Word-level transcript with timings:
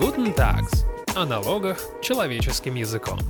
Guten 0.00 0.34
Tags. 0.34 0.84
О 1.14 1.24
налогах 1.24 1.78
человеческим 2.02 2.74
языком. 2.74 3.20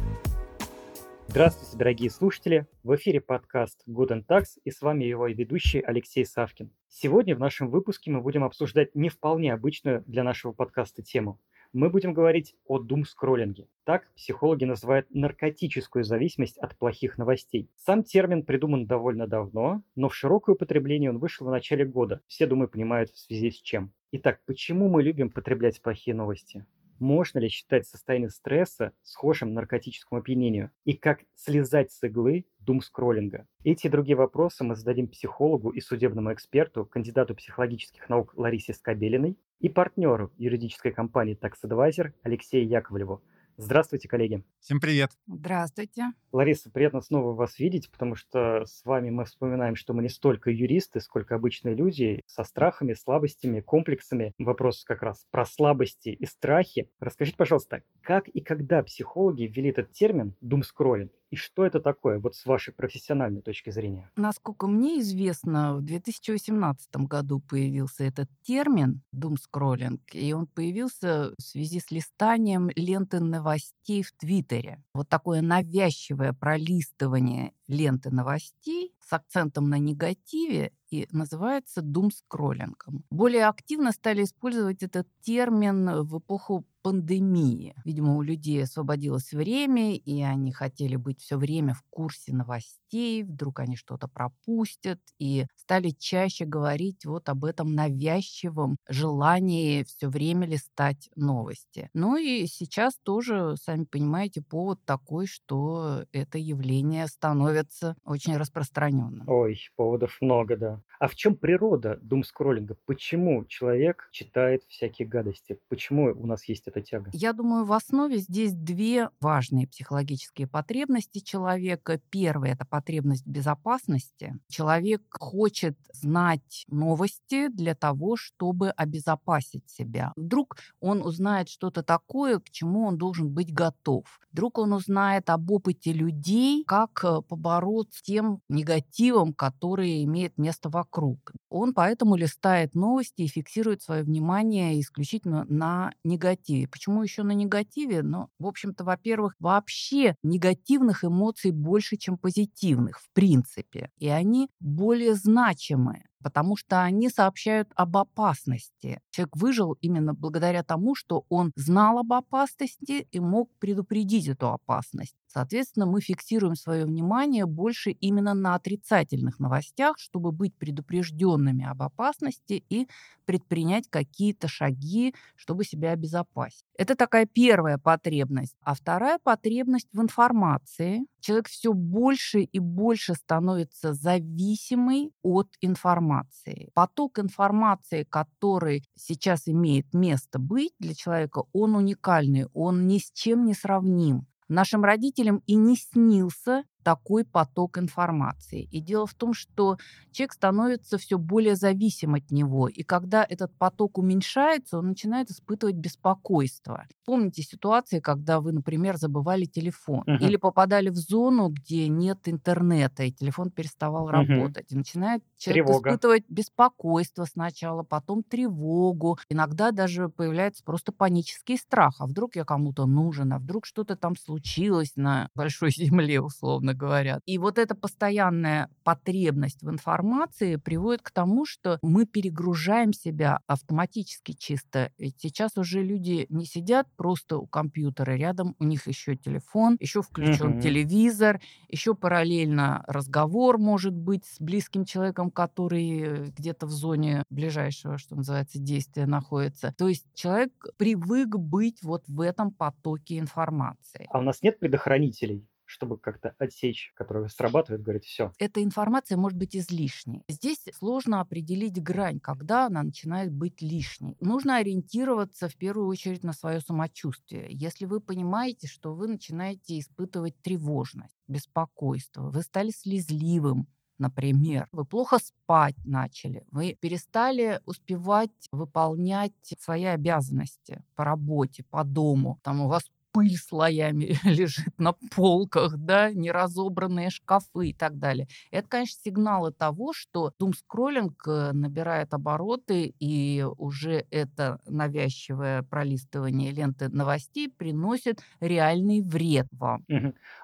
Здравствуйте, 1.29 1.77
дорогие 1.77 2.11
слушатели! 2.11 2.67
В 2.83 2.97
эфире 2.97 3.21
подкаст 3.21 3.83
Guten 3.87 4.25
Tax 4.27 4.45
и 4.65 4.71
с 4.71 4.81
вами 4.81 5.05
его 5.05 5.27
ведущий 5.27 5.81
Алексей 5.81 6.25
Савкин. 6.25 6.71
Сегодня 6.89 7.37
в 7.37 7.39
нашем 7.39 7.69
выпуске 7.69 8.11
мы 8.11 8.23
будем 8.23 8.45
обсуждать 8.45 8.95
не 8.95 9.11
вполне 9.11 9.53
обычную 9.53 10.05
для 10.07 10.23
нашего 10.23 10.53
подкаста 10.53 11.03
тему– 11.03 11.39
мы 11.75 11.91
будем 11.91 12.15
говорить 12.15 12.55
о 12.67 12.79
думскроллинге. 12.79 13.67
Так 13.83 14.09
психологи 14.15 14.65
называют 14.65 15.09
наркотическую 15.11 16.05
зависимость 16.05 16.57
от 16.59 16.79
плохих 16.79 17.19
новостей. 17.19 17.69
Сам 17.75 18.05
термин 18.05 18.45
придуман 18.45 18.87
довольно 18.87 19.27
давно, 19.27 19.83
но 19.97 20.09
в 20.09 20.15
широкое 20.15 20.55
употребление 20.55 21.11
он 21.11 21.19
вышел 21.19 21.49
в 21.49 21.51
начале 21.51 21.85
года. 21.85 22.21
Все, 22.29 22.47
думаю, 22.47 22.69
понимают 22.69 23.11
в 23.11 23.19
связи 23.19 23.51
с 23.51 23.61
чем. 23.61 23.93
Итак, 24.17 24.39
почему 24.47 24.89
мы 24.89 25.03
любим 25.03 25.29
потреблять 25.29 25.83
плохие 25.83 26.15
новости? 26.15 26.65
Можно 27.01 27.41
ли 27.41 27.49
считать 27.49 27.85
состояние 27.85 28.31
стресса 28.31 28.93
схожим 29.03 29.55
наркотическому 29.55 30.21
опьянению? 30.21 30.71
И 30.85 30.93
как 30.93 31.25
слезать 31.35 31.91
с 31.91 32.01
иглы 32.05 32.47
думскроллинга? 32.61 33.49
Эти 33.65 33.89
и 33.89 33.91
другие 33.91 34.15
вопросы 34.15 34.63
мы 34.63 34.77
зададим 34.77 35.09
психологу 35.09 35.71
и 35.71 35.81
судебному 35.81 36.33
эксперту, 36.33 36.87
кандидату 36.87 37.35
психологических 37.35 38.09
наук 38.09 38.35
Ларисе 38.37 38.73
Скобелиной 38.73 39.37
и 39.59 39.69
партнеру 39.69 40.31
юридической 40.39 40.93
компании 40.93 41.37
Tax 41.37 41.55
Advisor 41.65 42.13
Алексею 42.23 42.69
Яковлеву. 42.69 43.21
Здравствуйте, 43.57 44.07
коллеги. 44.09 44.45
Всем 44.61 44.79
привет. 44.79 45.11
Здравствуйте. 45.27 46.13
Лариса, 46.35 46.69
приятно 46.69 47.01
снова 47.01 47.33
вас 47.33 47.61
видеть, 47.61 47.89
потому 47.93 48.17
что 48.17 48.65
с 48.67 48.85
вами 48.85 49.09
мы 49.09 49.25
вспоминаем, 49.25 49.77
что 49.77 49.95
мы 49.95 50.03
не 50.03 50.09
столько 50.09 50.51
юристы, 50.51 50.99
сколько 50.99 51.37
обычные 51.37 51.77
люди 51.77 52.23
со 52.27 52.43
страхами, 52.43 52.95
слабостями, 52.95 53.61
комплексами. 53.61 54.33
Вопрос 54.39 54.83
как 54.83 55.03
раз 55.03 55.27
про 55.31 55.47
слабости 55.47 56.09
и 56.09 56.27
страхи. 56.27 56.91
Расскажите, 56.99 57.37
пожалуйста, 57.37 57.85
как 58.03 58.27
и 58.27 58.41
когда 58.41 58.83
психологи 58.83 59.45
ввели 59.45 59.71
этот 59.71 59.93
термин 59.93 60.35
«думскроллинг» 60.41 61.13
и 61.35 61.37
что 61.37 61.67
это 61.67 61.81
такое, 61.81 62.21
вот 62.21 62.37
с 62.37 62.47
вашей 62.47 62.73
профессиональной 62.73 63.43
точки 63.43 63.71
зрения? 63.71 64.09
Насколько 64.15 64.69
мне 64.69 65.01
известно, 65.01 65.75
в 65.75 65.83
2018 65.83 66.97
году 67.09 67.41
появился 67.41 68.05
этот 68.05 68.29
термин 68.43 69.03
«думскроллинг», 69.11 70.01
и 70.13 70.33
он 70.33 70.47
появился 70.47 71.35
в 71.37 71.43
связи 71.43 71.81
с 71.81 71.91
листанием 71.91 72.71
ленты 72.77 73.19
новостей 73.19 74.05
в 74.05 74.13
Твиттере. 74.13 74.81
Вот 74.95 75.09
такое 75.09 75.43
навязчивое 75.43 76.24
пролистывание 76.33 77.53
ленты 77.69 78.11
новостей 78.11 78.95
с 79.01 79.13
акцентом 79.13 79.69
на 79.69 79.79
негативе 79.79 80.73
и 80.91 81.07
называется 81.11 81.83
думскроллингом. 81.83 83.05
Более 83.11 83.47
активно 83.47 83.93
стали 83.93 84.25
использовать 84.25 84.83
этот 84.83 85.07
термин 85.23 86.05
в 86.05 86.19
эпоху 86.19 86.65
пандемии. 86.85 87.75
Видимо, 87.85 88.17
у 88.17 88.23
людей 88.23 88.63
освободилось 88.63 89.33
время, 89.33 89.97
и 89.97 90.21
они 90.23 90.53
хотели 90.53 90.97
быть 90.97 91.21
все 91.23 91.39
время 91.39 91.73
в 91.75 91.83
курсе 91.89 92.35
новостей, 92.35 93.23
вдруг 93.25 93.61
они 93.61 93.75
что-то 93.77 94.07
пропустят, 94.07 95.01
и 95.19 95.47
стали 95.57 95.91
чаще 95.91 96.45
говорить 96.45 97.07
вот 97.07 97.31
об 97.31 97.47
этом 97.47 97.75
навязчивом 97.75 98.77
желании 98.87 99.83
все 99.85 100.09
время 100.09 100.47
листать 100.47 101.09
новости. 101.17 101.89
Ну 101.95 102.17
и 102.19 102.47
сейчас 102.47 102.99
тоже, 103.03 103.57
сами 103.57 103.85
понимаете, 103.85 104.43
повод 104.43 104.79
такой, 104.85 105.27
что 105.27 106.05
это 106.13 106.37
явление 106.37 107.07
становится 107.07 107.97
очень 108.05 108.37
распространенным. 108.37 109.33
Ой, 109.33 109.59
поводов 109.77 110.19
много, 110.21 110.57
да. 110.57 110.83
А 110.99 111.09
в 111.09 111.15
чем 111.15 111.37
природа 111.37 111.99
думскроллинга? 112.03 112.77
Почему 112.85 113.45
человек 113.47 114.09
читает 114.13 114.65
всякие 114.69 115.09
гадости? 115.09 115.59
Почему 115.69 116.13
у 116.13 116.27
нас 116.27 116.45
есть 116.47 116.69
эта 116.75 116.85
тяга? 116.85 117.11
Я 117.13 117.33
думаю, 117.33 117.65
в 117.65 117.73
основе 117.73 118.19
здесь 118.19 118.53
две 118.53 119.11
важные 119.21 119.67
психологические 119.67 120.47
потребности 120.47 121.19
человека. 121.21 122.01
Первая– 122.11 122.53
это 122.55 122.65
потребность 122.65 123.27
безопасности. 123.27 124.39
Человек 124.49 125.03
хочет 125.11 125.79
знать 125.93 126.65
новости 126.69 127.49
для 127.49 127.75
того, 127.75 128.17
чтобы 128.17 128.71
обезопасить 128.71 129.69
себя. 129.71 130.13
Вдруг 130.17 130.57
он 130.81 131.03
узнает 131.03 131.49
что-то 131.49 131.83
такое, 131.83 132.39
к 132.41 132.51
чему 132.51 132.87
он 132.87 132.99
должен 132.99 133.31
быть 133.31 133.53
готов. 133.53 134.05
Вдруг 134.35 134.59
он 134.59 134.73
узнает 134.73 135.31
об 135.31 135.49
опыте 135.53 135.93
людей, 135.93 136.65
как 136.65 137.05
э, 137.05 137.23
побороться 137.23 138.01
с 138.01 138.03
тем 138.03 138.41
негативом, 138.49 139.33
который 139.33 140.03
имеет 140.03 140.37
место 140.39 140.69
вокруг. 140.69 141.31
Он 141.51 141.73
поэтому 141.73 142.17
листает 142.17 142.75
новости 142.75 143.23
и 143.23 143.29
фиксирует 143.29 143.83
свое 143.83 144.03
внимание 144.03 144.81
исключительно 144.81 145.45
на 145.49 145.93
негативе. 146.03 146.64
Почему 146.67 147.03
еще 147.03 147.23
на 147.23 147.33
негативе? 147.33 148.03
Ну, 148.03 148.29
в 148.39 148.47
общем-то, 148.47 148.85
во-первых, 148.85 149.35
вообще 149.39 150.17
негативных 150.23 151.05
эмоций 151.05 151.51
больше, 151.51 151.97
чем 151.97 152.19
позитивных, 152.19 153.01
в 153.01 153.11
принципе. 153.13 153.91
И 153.99 154.09
они 154.09 154.51
более 154.61 155.15
значимые 155.15 156.05
потому 156.25 156.57
что 156.57 156.83
они 156.83 157.11
сообщают 157.11 157.71
об 157.77 157.99
опасности. 157.99 158.99
Человек 159.11 159.37
выжил 159.37 159.73
именно 159.83 160.15
благодаря 160.15 160.63
тому, 160.63 160.95
что 160.95 161.27
он 161.29 161.53
знал 161.55 161.99
об 161.99 162.15
опасности 162.15 163.07
и 163.11 163.21
мог 163.21 163.51
предупредить 163.59 164.27
эту 164.29 164.51
опасность. 164.51 165.15
Соответственно, 165.35 165.85
мы 165.87 166.01
фиксируем 166.01 166.55
свое 166.55 166.85
внимание 166.85 167.45
больше 167.45 167.91
именно 167.91 168.35
на 168.35 168.55
отрицательных 168.55 169.41
новостях, 169.41 169.99
чтобы 169.99 170.31
быть 170.31 170.55
предупрежденными 170.57 171.65
об 171.65 171.83
опасности 171.83 172.65
и 172.69 172.87
предпринять 173.25 173.89
какие-то 173.91 174.47
шаги, 174.47 175.13
чтобы 175.35 175.65
себя 175.65 175.91
обезопасить. 175.91 176.63
Это 176.79 176.95
такая 176.95 177.27
первая 177.27 177.79
потребность. 177.79 178.55
А 178.61 178.75
вторая 178.75 179.19
потребность 179.21 179.89
в 179.93 180.01
информации. 180.01 181.05
Человек 181.19 181.49
все 181.49 181.73
больше 181.73 182.43
и 182.43 182.61
больше 182.61 183.15
становится 183.15 183.93
зависимый 183.93 185.11
от 185.23 185.49
информации. 185.61 186.71
Поток 186.75 187.19
информации, 187.19 188.05
который 188.09 188.85
сейчас 188.95 189.49
имеет 189.49 189.93
место 189.95 190.39
быть 190.39 190.75
для 190.79 190.95
человека, 190.95 191.43
он 191.53 191.75
уникальный, 191.75 192.47
он 192.55 192.87
ни 192.87 192.99
с 192.99 193.11
чем 193.11 193.47
не 193.47 193.55
сравним. 193.55 194.29
Нашим 194.49 194.85
родителям 194.85 195.43
и 195.47 195.55
не 195.55 195.77
снился 195.77 196.65
такой 196.85 197.25
поток 197.25 197.79
информации. 197.79 198.69
И 198.71 198.81
дело 198.81 199.07
в 199.07 199.15
том, 199.15 199.33
что 199.33 199.79
человек 200.13 200.35
становится 200.35 200.99
все 200.99 201.19
более 201.19 201.57
зависим 201.57 202.15
от 202.15 202.31
него. 202.31 202.69
И 202.69 202.83
когда 202.83 203.27
этот 203.29 203.53
поток 203.57 203.99
уменьшается, 203.99 204.79
он 204.79 204.89
начинает 204.89 205.31
испытывать 205.31 205.77
беспокойство. 205.77 206.87
Помните 207.05 207.43
ситуации, 207.43 208.01
когда 208.01 208.41
вы, 208.41 208.53
например, 208.53 208.97
забывали 208.97 209.47
телефон 209.47 210.05
uh-huh. 210.07 210.19
или 210.21 210.37
попадали 210.37 210.91
в 210.91 210.97
зону, 210.97 211.49
где 211.49 211.89
нет 211.89 212.19
интернета, 212.27 213.05
и 213.05 213.13
телефон 213.13 213.51
переставал 213.51 214.09
uh-huh. 214.09 214.27
работать. 214.27 214.71
И 214.71 214.77
начинает 214.77 215.25
человек 215.39 215.67
Тревога. 215.67 215.91
испытывать 215.91 216.25
беспокойство 216.29 217.25
сначала, 217.25 217.83
потом 217.83 218.23
тревогу. 218.23 219.19
Иногда 219.31 219.71
даже 219.73 220.11
появляется 220.11 220.63
просто 220.63 220.93
панический 220.93 221.57
страх. 221.57 221.95
А 221.99 222.07
вдруг 222.07 222.37
я 222.37 222.45
кому-то 222.45 222.85
нужен, 222.85 223.33
а 223.33 223.39
вдруг 223.39 223.65
что-то 223.65 223.97
там 223.97 224.17
случилось 224.17 224.93
на 224.97 225.31
большой 225.35 225.71
земле, 225.77 226.21
условно 226.21 226.74
говорят. 226.75 227.21
И 227.27 227.39
вот 227.39 227.59
эта 227.59 227.75
постоянная 227.75 228.69
потребность 228.83 229.63
в 229.63 229.71
информации 229.71 230.57
приводит 230.57 231.03
к 231.03 231.11
тому, 231.11 231.45
что 231.47 231.79
мы 231.83 232.07
перегружаем 232.07 232.93
себя 232.93 233.41
автоматически 233.47 234.33
чисто. 234.33 234.91
Ведь 234.99 235.17
сейчас 235.21 235.57
уже 235.57 235.83
люди 235.83 236.27
не 236.29 236.45
сидят 236.45 236.87
просто 236.97 237.39
у 237.39 237.47
компьютера, 237.47 238.13
рядом 238.13 238.55
у 238.59 238.65
них 238.65 238.87
еще 238.87 239.17
телефон, 239.17 239.77
еще 239.81 240.03
включен 240.03 240.59
uh-huh. 240.59 240.63
телевизор, 240.63 241.41
еще 241.69 241.95
параллельно 241.95 242.85
разговор 242.87 243.59
может 243.59 243.95
быть 243.95 244.25
с 244.27 244.41
близким 244.41 244.85
человеком, 244.85 245.31
который 245.31 246.31
где-то 246.31 246.67
в 246.67 246.71
зоне 246.71 247.25
ближайшего, 247.31 247.99
что 247.99 248.17
называется, 248.17 248.59
действия 248.59 249.07
находится. 249.07 249.75
То 249.77 249.89
есть 249.89 250.07
человек 250.15 250.53
привык 250.77 251.37
быть 251.37 251.83
вот 251.83 252.05
в 252.09 252.21
этом 252.21 252.51
потоке 252.51 253.19
информации. 253.19 254.07
А 254.11 254.19
у 254.19 254.23
нас 254.23 254.43
нет 254.43 254.59
предохранителей? 254.59 255.47
Чтобы 255.75 255.99
как-то 255.99 256.35
отсечь, 256.39 256.93
которая 256.95 257.29
срабатывает, 257.29 257.83
говорит, 257.83 258.05
все. 258.05 258.33
Эта 258.39 258.63
информация 258.63 259.19
может 259.19 259.37
быть 259.37 259.57
излишней. 259.57 260.23
Здесь 260.29 260.65
сложно 260.73 261.21
определить 261.21 261.83
грань, 261.83 262.21
когда 262.21 262.67
она 262.67 262.85
начинает 262.85 263.33
быть 263.33 263.61
лишней. 263.61 264.17
Нужно 264.21 264.59
ориентироваться 264.59 265.49
в 265.49 265.57
первую 265.57 265.89
очередь 265.89 266.23
на 266.23 266.33
свое 266.33 266.61
самочувствие. 266.61 267.49
Если 267.51 267.87
вы 267.87 268.01
понимаете, 268.01 268.69
что 268.69 268.95
вы 268.95 269.09
начинаете 269.09 269.81
испытывать 269.81 270.41
тревожность, 270.43 271.17
беспокойство, 271.27 272.31
вы 272.31 272.43
стали 272.43 272.71
слезливым, 272.71 273.67
например, 273.99 274.69
вы 274.73 274.85
плохо 274.85 275.19
спать 275.19 275.77
начали, 275.85 276.45
вы 276.51 276.77
перестали 276.81 277.61
успевать 277.65 278.31
выполнять 278.53 279.33
свои 279.59 279.85
обязанности 279.85 280.85
по 280.95 281.05
работе, 281.05 281.65
по 281.71 281.85
дому, 281.85 282.39
там 282.43 282.61
у 282.61 282.69
вас 282.69 282.85
пыль 283.15 283.37
слоями 283.37 284.19
лежит 284.25 284.79
на 284.79 284.93
полках, 284.93 285.77
да, 285.79 286.11
неразобранные 286.11 287.11
шкафы 287.11 287.69
и 287.69 287.73
так 287.73 287.99
далее. 287.99 288.27
Это, 288.51 288.69
конечно, 288.69 289.01
сигналы 289.03 289.53
того, 289.53 289.93
что 289.93 290.33
думскроллинг 290.39 291.23
э, 291.27 291.53
набирает 291.53 292.13
обороты, 292.13 292.93
и 292.99 293.47
уже 293.57 294.05
это 294.11 294.61
навязчивое 294.67 295.63
пролистывание 295.63 296.51
ленты 296.51 296.89
новостей 296.89 297.49
приносит 297.49 298.21
реальный 298.41 299.01
вред 299.01 299.47
вам. 299.53 299.85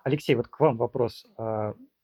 Алексей, 0.05 0.37
вот 0.37 0.47
к 0.49 0.61
вам 0.61 0.77
вопрос. 0.77 1.27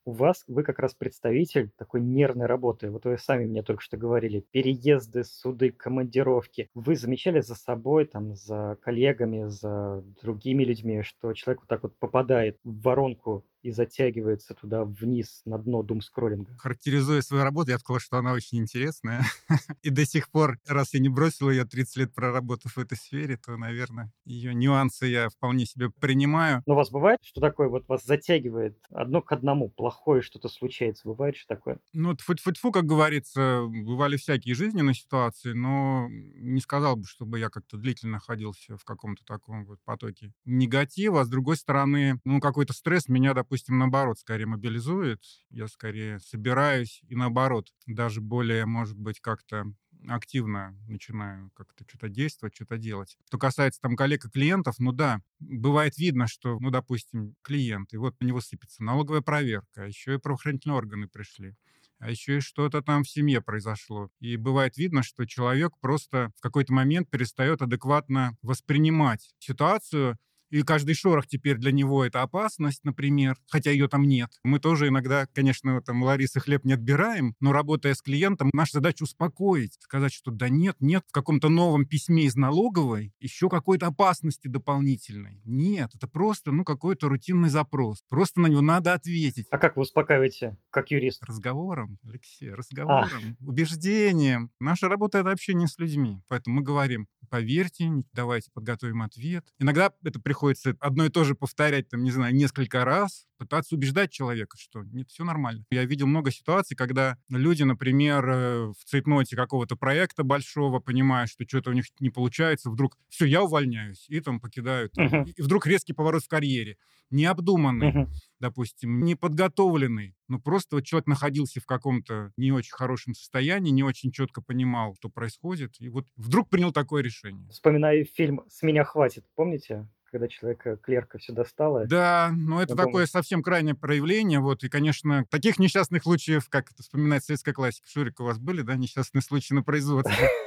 У 0.07 0.13
вас, 0.13 0.45
вы 0.47 0.63
как 0.63 0.79
раз 0.79 0.93
представитель 0.93 1.69
такой 1.75 1.99
нервной 1.99 2.45
работы. 2.45 2.89
Вот 2.89 3.03
вы 3.03 3.17
сами 3.17 3.43
мне 3.43 3.61
только 3.61 3.81
что 3.81 3.97
говорили, 3.97 4.39
переезды, 4.39 5.25
суды, 5.25 5.69
командировки. 5.69 6.69
Вы 6.73 6.95
замечали 6.95 7.41
за 7.41 7.55
собой, 7.55 8.05
там, 8.05 8.33
за 8.33 8.77
коллегами, 8.81 9.49
за 9.49 10.01
другими 10.21 10.63
людьми, 10.63 11.01
что 11.01 11.33
человек 11.33 11.63
вот 11.63 11.67
так 11.67 11.83
вот 11.83 11.97
попадает 11.97 12.57
в 12.63 12.83
воронку 12.83 13.43
и 13.61 13.71
затягивается 13.71 14.53
туда 14.53 14.85
вниз 14.85 15.41
на 15.45 15.57
дно 15.57 15.83
думскроллинга. 15.83 16.55
Характеризуя 16.57 17.21
свою 17.21 17.43
работу, 17.43 17.71
я 17.71 17.79
сказал, 17.79 17.99
что 17.99 18.17
она 18.17 18.33
очень 18.33 18.59
интересная. 18.59 19.23
и 19.81 19.89
до 19.89 20.05
сих 20.05 20.29
пор, 20.29 20.59
раз 20.67 20.93
я 20.93 20.99
не 20.99 21.09
бросил 21.09 21.49
ее 21.49 21.65
30 21.65 21.97
лет 21.97 22.13
проработав 22.13 22.75
в 22.75 22.79
этой 22.79 22.97
сфере, 22.97 23.37
то, 23.37 23.57
наверное, 23.57 24.11
ее 24.25 24.53
нюансы 24.53 25.07
я 25.07 25.29
вполне 25.29 25.65
себе 25.65 25.89
принимаю. 25.89 26.63
Но 26.65 26.73
у 26.73 26.77
вас 26.77 26.91
бывает, 26.91 27.19
что 27.23 27.41
такое 27.41 27.67
вот 27.67 27.87
вас 27.87 28.05
затягивает 28.05 28.77
одно 28.89 29.21
к 29.21 29.31
одному, 29.31 29.69
плохое 29.69 30.21
что-то 30.21 30.49
случается? 30.49 31.07
Бывает 31.07 31.35
что 31.35 31.55
такое? 31.55 31.79
Ну, 31.93 32.13
тьфу-тьфу-тьфу, 32.13 32.71
как 32.71 32.85
говорится, 32.85 33.65
бывали 33.67 34.17
всякие 34.17 34.55
жизненные 34.55 34.95
ситуации, 34.95 35.53
но 35.53 36.07
не 36.09 36.61
сказал 36.61 36.95
бы, 36.95 37.05
чтобы 37.05 37.39
я 37.39 37.49
как-то 37.49 37.77
длительно 37.77 38.13
находился 38.13 38.77
в 38.77 38.85
каком-то 38.85 39.23
таком 39.25 39.65
вот 39.65 39.79
потоке 39.83 40.31
негатива. 40.45 41.21
А 41.21 41.25
с 41.25 41.29
другой 41.29 41.57
стороны, 41.57 42.19
ну, 42.23 42.39
какой-то 42.39 42.73
стресс 42.73 43.07
меня, 43.07 43.33
допустим, 43.33 43.46
допустим, 43.47 43.77
наоборот, 43.77 44.19
скорее 44.19 44.45
мобилизует. 44.45 45.23
Я 45.49 45.67
скорее 45.69 46.19
собираюсь 46.19 47.01
и 47.07 47.15
наоборот, 47.15 47.69
даже 47.85 48.19
более, 48.19 48.65
может 48.65 48.97
быть, 48.97 49.21
как-то 49.21 49.63
активно 50.09 50.77
начинаю 50.87 51.49
как-то 51.55 51.85
что-то 51.87 52.09
действовать, 52.09 52.55
что-то 52.55 52.77
делать. 52.77 53.17
Что 53.25 53.37
касается 53.37 53.79
там 53.79 53.95
коллег 53.95 54.25
и 54.25 54.29
клиентов, 54.29 54.75
ну 54.79 54.91
да, 54.91 55.21
бывает 55.39 55.97
видно, 55.97 56.27
что, 56.27 56.59
ну, 56.59 56.71
допустим, 56.71 57.35
клиент, 57.41 57.93
и 57.93 57.97
вот 57.97 58.19
на 58.19 58.25
него 58.25 58.41
сыпется 58.41 58.83
налоговая 58.83 59.21
проверка, 59.21 59.83
а 59.83 59.87
еще 59.87 60.15
и 60.15 60.19
правоохранительные 60.19 60.77
органы 60.77 61.07
пришли 61.07 61.55
а 61.99 62.11
еще 62.11 62.37
и 62.37 62.41
что-то 62.41 62.81
там 62.81 63.03
в 63.03 63.09
семье 63.09 63.41
произошло. 63.41 64.09
И 64.19 64.37
бывает 64.37 64.77
видно, 64.77 65.01
что 65.01 65.25
человек 65.25 65.73
просто 65.81 66.31
в 66.37 66.41
какой-то 66.41 66.71
момент 66.71 67.09
перестает 67.09 67.63
адекватно 67.63 68.37
воспринимать 68.43 69.33
ситуацию, 69.39 70.17
и 70.49 70.61
каждый 70.63 70.95
шорох 70.95 71.27
теперь 71.27 71.57
для 71.57 71.71
него 71.71 72.05
это 72.05 72.21
опасность, 72.21 72.83
например, 72.83 73.37
хотя 73.47 73.71
ее 73.71 73.87
там 73.87 74.03
нет. 74.03 74.29
Мы 74.43 74.59
тоже 74.59 74.87
иногда, 74.87 75.27
конечно, 75.33 75.81
там 75.81 76.03
Ларисы 76.03 76.39
хлеб 76.39 76.65
не 76.65 76.73
отбираем, 76.73 77.35
но 77.39 77.51
работая 77.51 77.93
с 77.93 78.01
клиентом, 78.01 78.49
наша 78.53 78.73
задача 78.73 79.03
успокоить, 79.03 79.73
сказать, 79.79 80.13
что 80.13 80.31
да 80.31 80.49
нет, 80.49 80.75
нет, 80.79 81.03
в 81.07 81.11
каком-то 81.11 81.49
новом 81.49 81.85
письме 81.85 82.25
из 82.25 82.35
налоговой 82.35 83.13
еще 83.19 83.49
какой-то 83.49 83.87
опасности 83.87 84.47
дополнительной. 84.47 85.41
Нет, 85.45 85.91
это 85.93 86.07
просто, 86.07 86.51
ну, 86.51 86.63
какой-то 86.63 87.09
рутинный 87.09 87.49
запрос. 87.49 88.03
Просто 88.09 88.41
на 88.41 88.47
него 88.47 88.61
надо 88.61 88.93
ответить. 88.93 89.47
А 89.51 89.57
как 89.57 89.75
вы 89.75 89.83
успокаиваете, 89.83 90.57
как 90.69 90.91
юрист? 90.91 91.23
Разговором, 91.23 91.97
Алексей, 92.03 92.53
разговором, 92.53 93.37
а. 93.39 93.45
убеждением. 93.45 94.51
Наша 94.59 94.87
работа— 94.87 95.17
это 95.19 95.31
общение 95.31 95.67
с 95.67 95.77
людьми. 95.77 96.21
Поэтому 96.27 96.57
мы 96.57 96.63
говорим, 96.63 97.07
поверьте, 97.29 97.91
давайте 98.13 98.51
подготовим 98.51 99.01
ответ. 99.01 99.45
Иногда 99.59 99.91
это 100.03 100.19
приходится 100.19 100.75
одно 100.79 101.05
и 101.05 101.09
то 101.09 101.23
же 101.23 101.35
повторять, 101.35 101.89
там, 101.89 102.03
не 102.03 102.11
знаю, 102.11 102.35
несколько 102.35 102.85
раз, 102.85 103.27
пытаться 103.37 103.75
убеждать 103.75 104.11
человека, 104.11 104.57
что 104.59 104.83
нет, 104.83 105.09
все 105.09 105.23
нормально. 105.23 105.65
Я 105.71 105.85
видел 105.85 106.07
много 106.07 106.31
ситуаций, 106.31 106.75
когда 106.75 107.17
люди, 107.29 107.63
например, 107.63 108.29
э, 108.29 108.67
в 108.67 108.83
цейтноте 108.85 109.35
какого-то 109.35 109.75
проекта 109.75 110.23
большого, 110.23 110.79
понимая, 110.79 111.27
что 111.27 111.45
что-то 111.47 111.71
у 111.71 111.73
них 111.73 111.85
не 111.99 112.09
получается, 112.09 112.69
вдруг 112.69 112.97
все, 113.09 113.25
я 113.25 113.43
увольняюсь, 113.43 114.05
и 114.09 114.19
там 114.19 114.39
покидают. 114.39 114.97
Uh-huh. 114.97 115.31
И 115.35 115.41
вдруг 115.41 115.67
резкий 115.67 115.93
поворот 115.93 116.23
в 116.23 116.27
карьере. 116.27 116.77
Необдуманный, 117.09 117.91
uh-huh. 117.91 118.07
допустим, 118.39 118.99
неподготовленный. 119.05 120.15
Ну, 120.27 120.41
просто 120.41 120.75
вот 120.75 120.85
человек 120.85 121.07
находился 121.07 121.61
в 121.61 121.65
каком-то 121.65 122.33
не 122.35 122.51
очень 122.51 122.73
хорошем 122.73 123.13
состоянии, 123.13 123.71
не 123.71 123.83
очень 123.83 124.11
четко 124.11 124.41
понимал, 124.41 124.95
что 124.95 125.09
происходит, 125.09 125.75
и 125.79 125.87
вот 125.87 126.05
вдруг 126.17 126.49
принял 126.49 126.73
такое 126.73 127.01
решение. 127.01 127.49
Вспоминаю 127.49 128.05
фильм 128.05 128.41
«С 128.49 128.61
меня 128.61 128.83
хватит», 128.83 129.23
помните? 129.35 129.87
Когда 130.17 130.27
человека 130.27 130.77
клерка 130.77 131.19
все 131.19 131.31
достало. 131.31 131.85
Да, 131.85 132.31
но 132.35 132.61
это 132.61 132.75
такое 132.75 133.05
совсем 133.05 133.43
крайнее 133.43 133.75
проявление. 133.75 134.39
Вот, 134.39 134.63
и, 134.63 134.69
конечно, 134.69 135.25
таких 135.29 135.59
несчастных 135.59 136.03
случаев, 136.03 136.49
как 136.49 136.71
это 136.71 136.81
вспоминает 136.81 137.23
советская 137.23 137.53
классика, 137.53 137.87
Шурик, 137.87 138.19
у 138.19 138.23
вас 138.23 138.39
были, 138.39 138.61
да, 138.61 138.75
несчастные 138.75 139.21
случаи 139.21 139.53
на 139.53 139.63
производстве? 139.63 140.15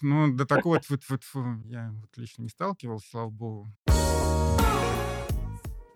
Ну, 0.00 0.32
до 0.32 0.46
такого 0.46 0.80
вот, 0.88 1.22
я 1.66 1.92
лично 2.16 2.42
не 2.42 2.48
сталкивался, 2.48 3.10
слава 3.10 3.28
богу. 3.28 3.68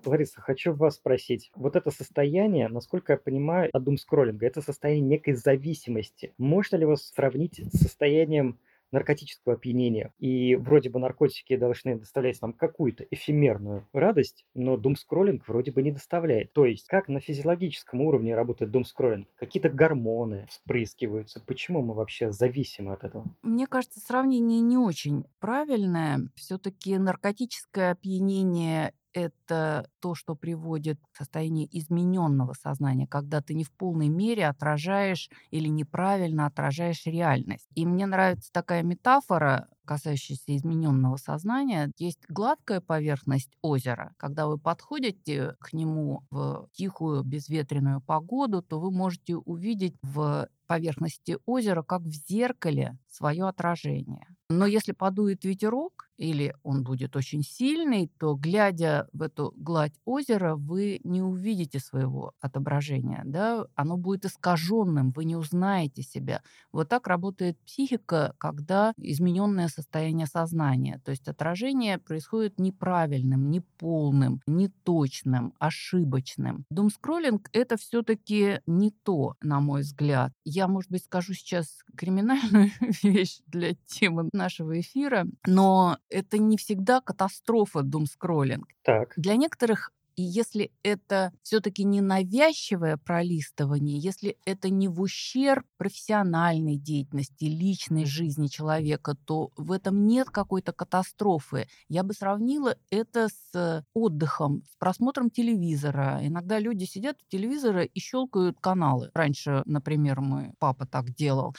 Лариса, 0.05 0.43
хочу 0.43 0.75
вас 0.75 0.97
спросить. 0.97 1.51
Вот 1.55 1.75
это 1.75 1.91
состояние, 1.91 2.69
насколько 2.69 3.15
я 3.15 3.17
понимаю, 3.17 3.71
от 3.73 3.83
думскроллинга, 3.83 4.47
это 4.47 4.61
состояние 4.61 5.07
некой 5.07 5.33
зависимости. 5.33 6.35
Можно 6.37 6.77
ли 6.77 6.83
его 6.83 6.97
сравнить 6.97 7.59
с 7.73 7.79
состоянием 7.79 8.59
наркотического 8.93 9.55
опьянения. 9.55 10.13
И 10.19 10.57
вроде 10.57 10.91
бы 10.91 10.99
наркотики 10.99 11.57
должны 11.57 11.99
доставлять 11.99 12.41
нам 12.43 12.53
какую-то 12.53 13.05
эфемерную 13.11 13.89
радость, 13.93 14.47
но 14.55 14.77
думскроллинг 14.77 15.47
вроде 15.49 15.73
бы 15.73 15.83
не 15.83 15.93
доставляет. 15.93 16.53
То 16.53 16.65
есть, 16.67 16.87
как 16.87 17.09
на 17.09 17.21
физиологическом 17.21 18.01
уровне 18.01 18.35
работает 18.35 18.71
думскроллинг? 18.71 19.29
Какие-то 19.37 19.69
гормоны 19.71 20.47
вспрыскиваются. 20.49 21.41
Почему 21.45 21.83
мы 21.83 21.95
вообще 21.95 22.31
зависимы 22.31 22.93
от 22.93 23.05
этого? 23.05 23.35
Мне 23.43 23.67
кажется, 23.67 24.01
сравнение 24.01 24.61
не 24.61 24.79
очень 24.79 25.25
правильное. 25.39 26.31
Все-таки 26.35 26.97
наркотическое 26.99 27.91
опьянение 27.93 28.95
это 29.15 29.89
то, 30.01 30.15
что 30.15 30.35
приводит 30.35 30.99
к 31.13 31.17
состоянию 31.17 31.69
измененного 31.71 32.53
сознания, 32.53 33.07
когда 33.07 33.41
ты 33.41 33.55
не 33.55 33.65
в 33.65 33.73
полной 33.73 34.09
мере 34.09 34.47
отражаешь 34.47 35.31
или 35.51 35.69
неправильно 35.69 36.47
отражаешь 36.47 37.07
реальность. 37.07 37.69
И 37.75 37.87
мне 37.87 38.07
нравится 38.07 38.53
такая 38.53 38.83
метафора, 38.83 39.69
касающаяся 39.87 40.57
измененного 40.57 41.17
сознания. 41.17 41.93
Есть 41.97 42.21
гладкая 42.29 42.81
поверхность 42.81 43.51
озера. 43.63 44.15
Когда 44.19 44.47
вы 44.47 44.59
подходите 44.59 45.55
к 45.61 45.73
нему 45.73 46.25
в 46.31 46.69
тихую 46.73 47.23
безветренную 47.23 48.01
погоду, 48.01 48.63
то 48.63 48.81
вы 48.81 48.91
можете 48.91 49.37
увидеть 49.37 49.95
в 50.03 50.49
поверхности 50.67 51.39
озера, 51.47 51.83
как 51.83 52.03
в 52.03 52.11
зеркале, 52.11 52.99
свое 53.09 53.47
отражение. 53.47 54.27
Но 54.49 54.67
если 54.67 54.93
подует 54.93 55.45
ветерок, 55.45 56.04
или 56.17 56.55
он 56.63 56.85
будет 56.85 57.17
очень 57.17 57.43
сильный, 57.43 58.11
то, 58.19 58.35
глядя 58.35 59.09
в 59.13 59.23
эту 59.23 59.53
гладь 59.57 59.95
озера, 60.05 60.57
вы 60.57 61.01
не 61.05 61.23
увидите 61.23 61.79
своего 61.79 62.33
отображения. 62.41 63.23
Да? 63.25 63.67
Оно 63.75 63.97
будет 63.97 64.25
искаженным, 64.25 65.11
вы 65.11 65.25
не 65.25 65.37
узнаете 65.37 66.03
себя. 66.03 66.43
Вот 66.73 66.89
так 66.89 67.07
работает 67.07 67.59
психика, 67.65 68.35
когда 68.39 68.93
измененное 68.97 69.69
состояние 69.69 70.27
сознания. 70.27 71.01
То 71.05 71.11
есть 71.11 71.29
отражение 71.29 71.99
происходит 71.99 72.59
неправильным, 72.59 73.51
неполным, 73.51 74.41
неточным, 74.47 75.53
ошибочным. 75.59 76.65
Думскроллинг— 76.71 77.49
это 77.53 77.77
все-таки 77.77 78.61
не 78.67 78.91
то, 78.91 79.35
на 79.43 79.61
мой 79.61 79.83
взгляд. 79.83 80.33
Я, 80.45 80.69
может 80.69 80.91
быть, 80.91 81.05
скажу 81.05 81.35
сейчас 81.35 81.81
криминальную 81.97 82.71
вещь 83.03 83.41
для 83.47 83.75
темы 83.87 84.29
нашего 84.33 84.81
эфира, 84.81 85.27
но 85.47 85.99
это 86.09 86.39
не 86.39 86.57
всегда 86.57 87.01
катастрофа 87.01 87.83
думскроллинг. 87.83 88.69
Так. 88.83 89.13
Для 89.17 89.37
некоторых 89.37 89.93
и 90.17 90.23
если 90.23 90.71
это 90.83 91.33
все-таки 91.43 91.85
не 91.85 92.01
навязчивое 92.01 92.97
пролистывание, 92.97 93.99
если 93.99 94.37
это 94.45 94.71
не 94.71 94.89
в 94.89 95.01
ущерб 95.01 95.67
профессиональной 95.77 96.77
деятельности, 96.77 97.45
личной 97.45 98.05
жизни 98.05 98.47
человека, 98.47 99.17
то 99.25 99.51
в 99.57 99.73
этом 99.73 100.07
нет 100.07 100.31
какой-то 100.31 100.73
катастрофы. 100.73 101.67
Я 101.89 102.05
бы 102.05 102.15
сравнила 102.15 102.77
это 102.91 103.29
с 103.29 103.85
отдыхом, 103.93 104.63
с 104.71 104.77
просмотром 104.77 105.31
телевизора. 105.31 106.21
Иногда 106.23 106.59
люди 106.59 106.85
сидят 106.85 107.17
у 107.21 107.31
телевизора 107.31 107.83
и 107.83 107.99
щелкают 107.99 108.59
каналы. 108.61 109.11
Раньше, 109.15 109.63
например, 109.67 110.21
мой 110.21 110.53
папа 110.59 110.87
так 110.87 111.13
делал. 111.13 111.57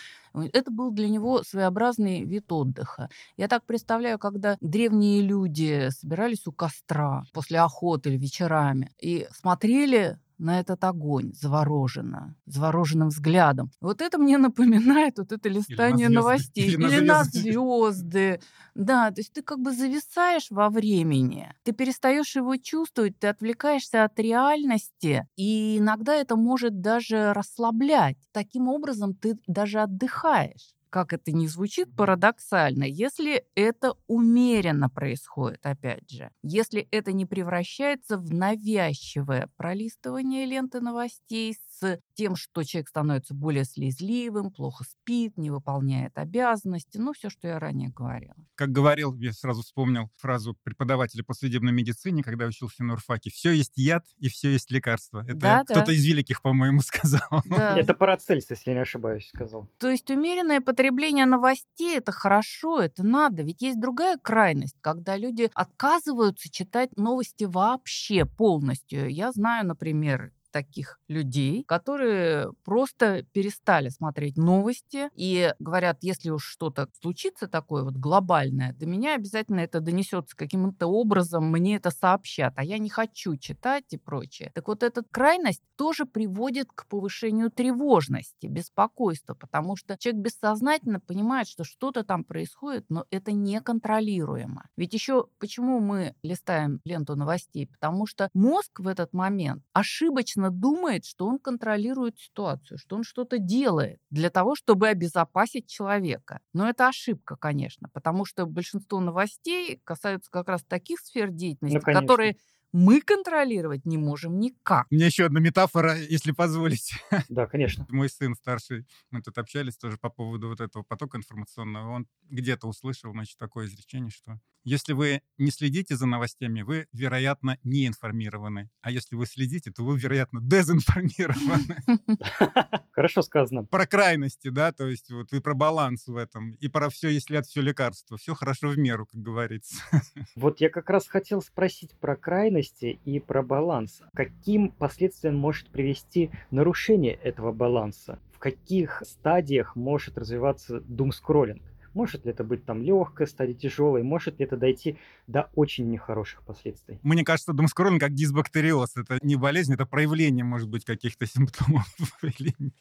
Это 0.53 0.71
был 0.71 0.91
для 0.91 1.09
него 1.09 1.43
своеобразный 1.43 2.23
вид 2.23 2.51
отдыха. 2.51 3.09
Я 3.37 3.47
так 3.47 3.65
представляю, 3.65 4.19
когда 4.19 4.57
древние 4.61 5.21
люди 5.21 5.89
собирались 5.89 6.47
у 6.47 6.51
костра 6.51 7.23
после 7.33 7.59
охоты 7.59 8.09
или 8.09 8.17
вечерами 8.17 8.91
и 8.99 9.27
смотрели 9.31 10.17
на 10.37 10.59
этот 10.59 10.83
огонь 10.83 11.31
завороженно, 11.33 12.35
завороженным 12.45 13.09
взглядом. 13.09 13.71
Вот 13.81 14.01
это 14.01 14.17
мне 14.17 14.37
напоминает 14.37 15.17
вот 15.19 15.31
это 15.31 15.49
листание 15.49 16.09
звезды. 16.09 16.09
новостей. 16.09 16.69
Или 16.69 16.75
на 16.77 16.89
Или 16.89 16.99
на 17.01 17.23
звезды. 17.23 17.25
звезды. 17.25 18.39
Да, 18.73 19.11
то 19.11 19.19
есть 19.21 19.33
ты 19.33 19.41
как 19.43 19.59
бы 19.59 19.71
зависаешь 19.73 20.47
во 20.49 20.69
времени, 20.69 21.53
ты 21.63 21.71
перестаешь 21.71 22.35
его 22.35 22.55
чувствовать, 22.57 23.19
ты 23.19 23.27
отвлекаешься 23.27 24.03
от 24.03 24.17
реальности, 24.19 25.27
и 25.35 25.77
иногда 25.77 26.15
это 26.15 26.35
может 26.35 26.81
даже 26.81 27.33
расслаблять. 27.33 28.17
Таким 28.31 28.67
образом 28.69 29.13
ты 29.13 29.37
даже 29.47 29.79
отдыхаешь 29.81 30.73
как 30.89 31.13
это 31.13 31.31
ни 31.31 31.47
звучит 31.47 31.95
парадоксально, 31.95 32.83
если 32.85 33.45
это 33.55 33.93
умеренно 34.07 34.89
происходит, 34.89 35.59
опять 35.65 36.09
же, 36.09 36.31
если 36.41 36.87
это 36.91 37.11
не 37.13 37.25
превращается 37.25 38.17
в 38.17 38.31
навязчивое 38.33 39.49
пролистывание 39.57 40.45
ленты 40.45 40.81
новостей 40.81 41.53
с 41.79 41.99
тем, 42.13 42.35
что 42.35 42.63
человек 42.63 42.89
становится 42.89 43.33
более 43.33 43.65
слезливым, 43.65 44.51
плохо 44.51 44.83
спит, 44.83 45.37
не 45.37 45.49
выполняет 45.51 46.17
обязанности, 46.17 46.97
ну, 46.97 47.13
все, 47.13 47.29
что 47.29 47.47
я 47.47 47.59
ранее 47.59 47.89
говорила. 47.89 48.35
Как 48.55 48.69
говорил, 48.71 49.13
я 49.15 49.33
сразу 49.33 49.61
вспомнил 49.61 50.09
фразу 50.17 50.55
преподавателя 50.63 51.23
по 51.23 51.33
судебной 51.33 51.73
медицине, 51.73 52.23
когда 52.23 52.45
учился 52.45 52.83
на 52.83 52.93
урфаке. 52.93 53.29
Все 53.29 53.51
есть 53.51 53.73
яд 53.77 54.05
и 54.17 54.29
все 54.29 54.51
есть 54.51 54.71
лекарство. 54.71 55.23
Это 55.23 55.35
Да, 55.35 55.63
да. 55.63 55.73
кто-то 55.73 55.91
из 55.91 56.05
великих, 56.05 56.41
по-моему, 56.41 56.79
сказал. 56.81 57.43
Да. 57.45 57.77
Это 57.77 57.93
Парацельс, 57.93 58.49
если 58.49 58.71
я 58.71 58.75
не 58.75 58.81
ошибаюсь, 58.81 59.27
сказал. 59.27 59.69
То 59.79 59.89
есть 59.89 60.09
умеренное 60.09 60.61
потребление 60.61 61.25
новостей 61.25 61.97
это 61.97 62.11
хорошо, 62.11 62.81
это 62.81 63.03
надо. 63.03 63.43
Ведь 63.43 63.61
есть 63.61 63.79
другая 63.79 64.17
крайность, 64.17 64.77
когда 64.81 65.17
люди 65.17 65.49
отказываются 65.53 66.49
читать 66.49 66.95
новости 66.97 67.43
вообще 67.43 68.25
полностью. 68.25 69.09
Я 69.09 69.31
знаю, 69.31 69.67
например, 69.67 70.31
таких 70.55 71.01
людей, 71.09 71.65
которые 71.65 72.53
просто 72.63 73.25
перестали 73.33 73.89
смотреть 73.89 74.37
новости 74.37 75.09
и 75.13 75.53
говорят, 75.59 75.97
если 75.99 76.29
уж 76.29 76.45
что-то 76.45 76.87
случится 77.01 77.49
такое 77.49 77.83
вот 77.83 77.95
глобальное, 77.95 78.71
до 78.71 78.85
меня 78.85 79.15
обязательно 79.15 79.59
это 79.59 79.81
донесется 79.81 80.33
каким-то 80.33 80.87
образом, 80.87 81.51
мне 81.51 81.75
это 81.75 81.91
сообщат, 81.91 82.53
а 82.55 82.63
я 82.63 82.77
не 82.77 82.89
хочу 82.89 83.35
читать 83.35 83.83
и 83.89 83.97
прочее. 83.97 84.53
Так 84.55 84.69
вот, 84.69 84.81
эта 84.81 85.03
крайность 85.11 85.61
тоже 85.75 86.05
приводит 86.05 86.69
к 86.73 86.87
повышению 86.87 87.51
тревожности, 87.51 88.47
беспокойства, 88.47 89.33
потому 89.33 89.75
что 89.75 89.97
человек 89.97 90.21
бессознательно 90.21 91.01
понимает, 91.01 91.49
что 91.49 91.65
что-то 91.65 92.05
там 92.05 92.23
происходит, 92.23 92.85
но 92.87 93.05
это 93.09 93.33
неконтролируемо. 93.33 94.69
Ведь 94.77 94.93
еще 94.93 95.27
почему 95.37 95.81
мы 95.81 96.15
листаем 96.23 96.79
ленту 96.85 97.17
новостей? 97.17 97.67
Потому 97.67 98.07
что 98.07 98.29
мозг 98.33 98.79
в 98.79 98.87
этот 98.87 99.11
момент 99.11 99.61
ошибочно 99.73 100.44
думает, 100.49 101.05
что 101.05 101.27
он 101.27 101.39
контролирует 101.39 102.17
ситуацию, 102.19 102.77
что 102.77 102.95
он 102.95 103.03
что-то 103.03 103.37
делает 103.39 103.99
для 104.09 104.29
того, 104.29 104.55
чтобы 104.55 104.87
обезопасить 104.87 105.67
человека. 105.67 106.39
Но 106.53 106.67
это 106.69 106.87
ошибка, 106.87 107.35
конечно, 107.35 107.89
потому 107.93 108.25
что 108.25 108.45
большинство 108.45 108.99
новостей 108.99 109.81
касаются 109.83 110.31
как 110.31 110.47
раз 110.49 110.63
таких 110.63 110.99
сфер 110.99 111.29
деятельности, 111.31 111.79
Ну, 111.79 111.81
конечно. 111.81 112.15
которые 112.21 112.37
мы 112.75 112.99
контролировать 112.99 113.85
не 113.85 113.97
можем 113.97 114.37
никак. 114.37 114.87
У 114.91 114.95
меня 114.95 115.05
еще 115.05 115.25
одна 115.25 115.39
метафора, 115.39 115.97
если 115.97 116.31
позволите. 116.31 116.97
Да, 117.29 117.47
конечно. 117.47 117.85
Мой 117.89 118.09
сын 118.09 118.35
старший, 118.35 118.85
мы 119.11 119.21
тут 119.21 119.37
общались 119.37 119.77
тоже 119.77 119.97
по 119.97 120.09
поводу 120.09 120.49
вот 120.49 120.59
этого 120.59 120.83
потока 120.83 121.17
информационного. 121.17 121.89
Он 121.91 122.07
где-то 122.29 122.67
услышал, 122.67 123.11
значит, 123.11 123.37
такое 123.37 123.67
изречение, 123.67 124.11
что 124.11 124.39
если 124.65 124.93
вы 124.93 125.21
не 125.37 125.51
следите 125.51 125.95
за 125.95 126.05
новостями, 126.05 126.63
вы, 126.63 126.87
вероятно, 126.91 127.57
не 127.63 127.87
информированы. 127.87 128.69
А 128.81 128.91
если 128.91 129.15
вы 129.15 129.25
следите, 129.25 129.71
то 129.71 129.83
вы, 129.83 129.97
вероятно, 129.97 130.39
дезинформированы. 130.43 131.77
Хорошо 132.95 133.21
сказано. 133.23 133.65
Про 133.65 133.85
крайности, 133.85 134.47
да, 134.47 134.71
то 134.71 134.87
есть 134.87 135.11
вот 135.11 135.33
и 135.33 135.41
про 135.41 135.53
баланс 135.53 136.07
в 136.07 136.15
этом, 136.15 136.51
и 136.61 136.69
про 136.69 136.89
все, 136.89 137.09
если 137.09 137.35
от 137.35 137.45
все 137.45 137.61
лекарство. 137.61 138.15
Все 138.15 138.33
хорошо 138.33 138.69
в 138.69 138.77
меру, 138.77 139.05
как 139.05 139.21
говорится. 139.21 139.75
Вот 140.35 140.61
я 140.61 140.69
как 140.69 140.89
раз 140.89 141.07
хотел 141.07 141.41
спросить 141.41 141.91
про 141.99 142.15
крайности 142.15 142.99
и 143.03 143.19
про 143.19 143.43
баланс. 143.43 144.01
Каким 144.13 144.69
последствиям 144.69 145.35
может 145.35 145.69
привести 145.69 146.31
нарушение 146.51 147.13
этого 147.15 147.51
баланса? 147.51 148.19
В 148.31 148.39
каких 148.39 149.03
стадиях 149.05 149.75
может 149.75 150.17
развиваться 150.17 150.79
думскроллинг? 150.79 151.61
Может 151.95 152.25
ли 152.25 152.31
это 152.31 152.43
быть 152.43 152.65
там 152.65 152.83
легкая 152.83 153.25
стадия, 153.25 153.55
тяжелая? 153.55 154.03
Может 154.03 154.37
ли 154.37 154.45
это 154.45 154.57
дойти 154.57 154.97
до 155.27 155.49
очень 155.55 155.89
нехороших 155.89 156.43
последствий? 156.43 156.99
Мне 157.03 157.23
кажется, 157.23 157.53
думскроллинг 157.53 158.01
как 158.01 158.13
дисбактериоз. 158.13 158.97
Это 158.97 159.17
не 159.21 159.37
болезнь, 159.37 159.73
это 159.73 159.85
проявление, 159.85 160.43
может 160.43 160.69
быть, 160.69 160.83
каких-то 160.83 161.25
симптомов. 161.25 161.85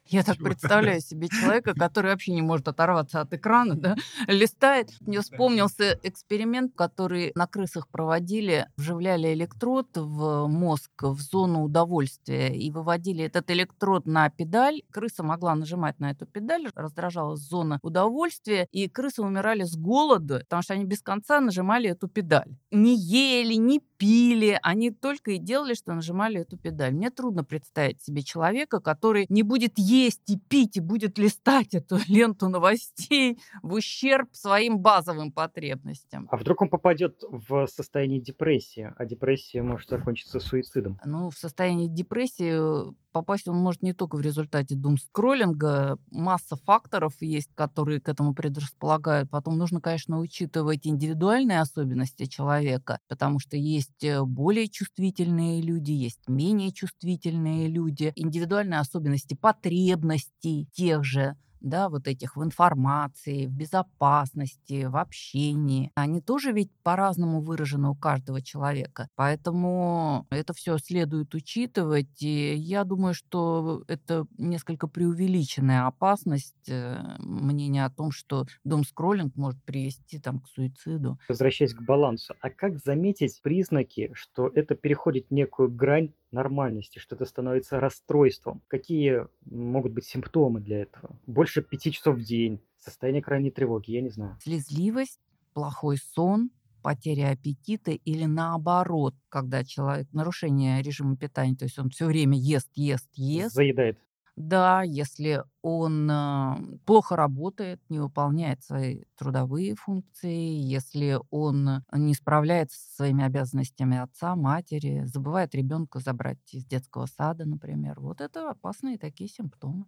Я 0.08 0.24
так 0.24 0.38
представляю 0.38 1.00
себе 1.00 1.28
человека, 1.28 1.74
который 1.74 2.10
вообще 2.10 2.32
не 2.32 2.42
может 2.42 2.66
оторваться 2.66 3.20
от 3.20 3.32
экрана, 3.32 3.76
да, 3.76 3.96
листает. 4.26 4.90
Мне 5.00 5.20
вспомнился 5.20 5.96
эксперимент, 6.02 6.72
который 6.74 7.30
на 7.36 7.46
крысах 7.46 7.86
проводили, 7.88 8.66
вживляли 8.76 9.32
электрод 9.32 9.86
в 9.94 10.48
мозг, 10.48 10.90
в 11.00 11.20
зону 11.20 11.62
удовольствия 11.62 12.52
и 12.52 12.68
выводили 12.72 13.24
этот 13.24 13.48
электрод 13.52 14.06
на 14.06 14.28
педаль. 14.28 14.82
Крыса 14.90 15.22
могла 15.22 15.54
нажимать 15.54 16.00
на 16.00 16.10
эту 16.10 16.26
педаль, 16.26 16.66
раздражалась 16.74 17.40
зона 17.40 17.78
удовольствия, 17.82 18.66
и 18.72 18.88
крысы 19.04 19.22
умирали 19.22 19.64
с 19.64 19.76
голода, 19.76 20.40
потому 20.40 20.62
что 20.62 20.74
они 20.74 20.84
без 20.84 21.02
конца 21.02 21.40
нажимали 21.40 21.90
эту 21.90 22.08
педаль. 22.08 22.56
Не 22.70 22.96
ели, 22.96 23.54
не 23.54 23.80
пили, 24.04 24.58
они 24.62 24.90
только 24.90 25.30
и 25.30 25.38
делали, 25.38 25.72
что 25.72 25.94
нажимали 25.94 26.40
эту 26.40 26.58
педаль. 26.58 26.92
Мне 26.92 27.10
трудно 27.10 27.42
представить 27.42 28.02
себе 28.02 28.22
человека, 28.22 28.80
который 28.80 29.24
не 29.30 29.42
будет 29.42 29.78
есть 29.78 30.20
и 30.28 30.36
пить, 30.36 30.76
и 30.76 30.80
будет 30.80 31.16
листать 31.16 31.72
эту 31.72 31.96
ленту 32.08 32.50
новостей 32.50 33.38
в 33.62 33.72
ущерб 33.72 34.28
своим 34.32 34.78
базовым 34.78 35.32
потребностям. 35.32 36.28
А 36.30 36.36
вдруг 36.36 36.60
он 36.60 36.68
попадет 36.68 37.22
в 37.22 37.66
состояние 37.66 38.20
депрессии, 38.20 38.92
а 38.94 39.06
депрессия 39.06 39.62
может 39.62 39.88
закончиться 39.88 40.38
суицидом? 40.38 41.00
Ну, 41.06 41.30
в 41.30 41.38
состоянии 41.38 41.88
депрессии 41.88 42.88
э, 42.88 42.92
попасть 43.12 43.48
он 43.48 43.56
может 43.56 43.80
не 43.80 43.94
только 43.94 44.16
в 44.16 44.20
результате 44.20 44.74
думскроллинга. 44.74 45.96
Масса 46.10 46.56
факторов 46.56 47.14
есть, 47.20 47.48
которые 47.54 48.00
к 48.00 48.08
этому 48.10 48.34
предрасполагают. 48.34 49.30
Потом 49.30 49.56
нужно, 49.56 49.80
конечно, 49.80 50.18
учитывать 50.18 50.86
индивидуальные 50.86 51.60
особенности 51.60 52.26
человека, 52.26 52.98
потому 53.08 53.38
что 53.38 53.56
есть 53.56 53.93
э, 54.02 54.22
более 54.22 54.68
чувствительные 54.68 55.60
люди, 55.60 55.92
есть 55.92 56.26
менее 56.28 56.72
чувствительные 56.72 57.68
люди. 57.68 58.12
Индивидуальные 58.16 58.80
особенности 58.80 59.34
потребностей 59.34 60.68
тех 60.72 61.04
же 61.04 61.36
да, 61.64 61.88
вот 61.88 62.06
этих 62.06 62.36
в 62.36 62.44
информации, 62.44 63.46
в 63.46 63.52
безопасности, 63.52 64.84
в 64.84 64.96
общении. 64.96 65.90
Они 65.94 66.20
тоже 66.20 66.52
ведь 66.52 66.70
по-разному 66.82 67.40
выражены 67.40 67.88
у 67.88 67.94
каждого 67.94 68.42
человека. 68.42 69.08
Поэтому 69.16 70.26
это 70.30 70.52
все 70.52 70.78
следует 70.78 71.34
учитывать. 71.34 72.22
И 72.22 72.54
я 72.54 72.84
думаю, 72.84 73.14
что 73.14 73.82
это 73.88 74.26
несколько 74.38 74.86
преувеличенная 74.86 75.86
опасность 75.86 76.68
э, 76.68 77.00
мнения 77.18 77.84
о 77.84 77.90
том, 77.90 78.10
что 78.10 78.46
дом-скроллинг 78.64 79.34
может 79.36 79.62
привести 79.64 80.18
там, 80.18 80.40
к 80.40 80.48
суициду. 80.48 81.18
Возвращаясь 81.28 81.74
к 81.74 81.82
балансу, 81.82 82.34
а 82.40 82.50
как 82.50 82.78
заметить 82.78 83.40
признаки, 83.42 84.10
что 84.14 84.48
это 84.54 84.74
переходит 84.74 85.30
некую 85.30 85.70
грань 85.70 86.12
нормальности, 86.34 86.98
что 86.98 87.14
это 87.14 87.24
становится 87.24 87.80
расстройством? 87.80 88.62
Какие 88.68 89.26
могут 89.46 89.92
быть 89.92 90.04
симптомы 90.04 90.60
для 90.60 90.82
этого? 90.82 91.18
Больше 91.26 91.62
пяти 91.62 91.92
часов 91.92 92.16
в 92.16 92.22
день, 92.22 92.60
состояние 92.78 93.22
крайней 93.22 93.50
тревоги, 93.50 93.92
я 93.92 94.02
не 94.02 94.10
знаю. 94.10 94.36
Слезливость, 94.42 95.20
плохой 95.54 95.96
сон, 95.96 96.50
потеря 96.82 97.30
аппетита 97.30 97.92
или 97.92 98.24
наоборот, 98.24 99.14
когда 99.30 99.64
человек 99.64 100.12
нарушение 100.12 100.82
режима 100.82 101.16
питания, 101.16 101.56
то 101.56 101.64
есть 101.64 101.78
он 101.78 101.88
все 101.88 102.04
время 102.06 102.36
ест, 102.36 102.68
ест, 102.74 103.08
ест, 103.14 103.54
Заедает. 103.54 103.98
Да, 104.36 104.82
если 104.82 105.44
он 105.62 106.10
э, 106.10 106.56
плохо 106.86 107.14
работает, 107.14 107.80
не 107.88 108.00
выполняет 108.00 108.64
свои 108.64 109.02
трудовые 109.16 109.76
функции, 109.76 110.58
если 110.58 111.20
он 111.30 111.84
не 111.92 112.14
справляется 112.14 112.76
со 112.78 112.96
своими 112.96 113.24
обязанностями 113.24 113.96
отца, 113.96 114.34
матери, 114.34 115.04
забывает 115.04 115.54
ребенка 115.54 116.00
забрать 116.00 116.38
из 116.52 116.64
детского 116.66 117.06
сада, 117.06 117.44
например. 117.44 118.00
Вот 118.00 118.20
это 118.20 118.50
опасные 118.50 118.98
такие 118.98 119.30
симптомы. 119.30 119.86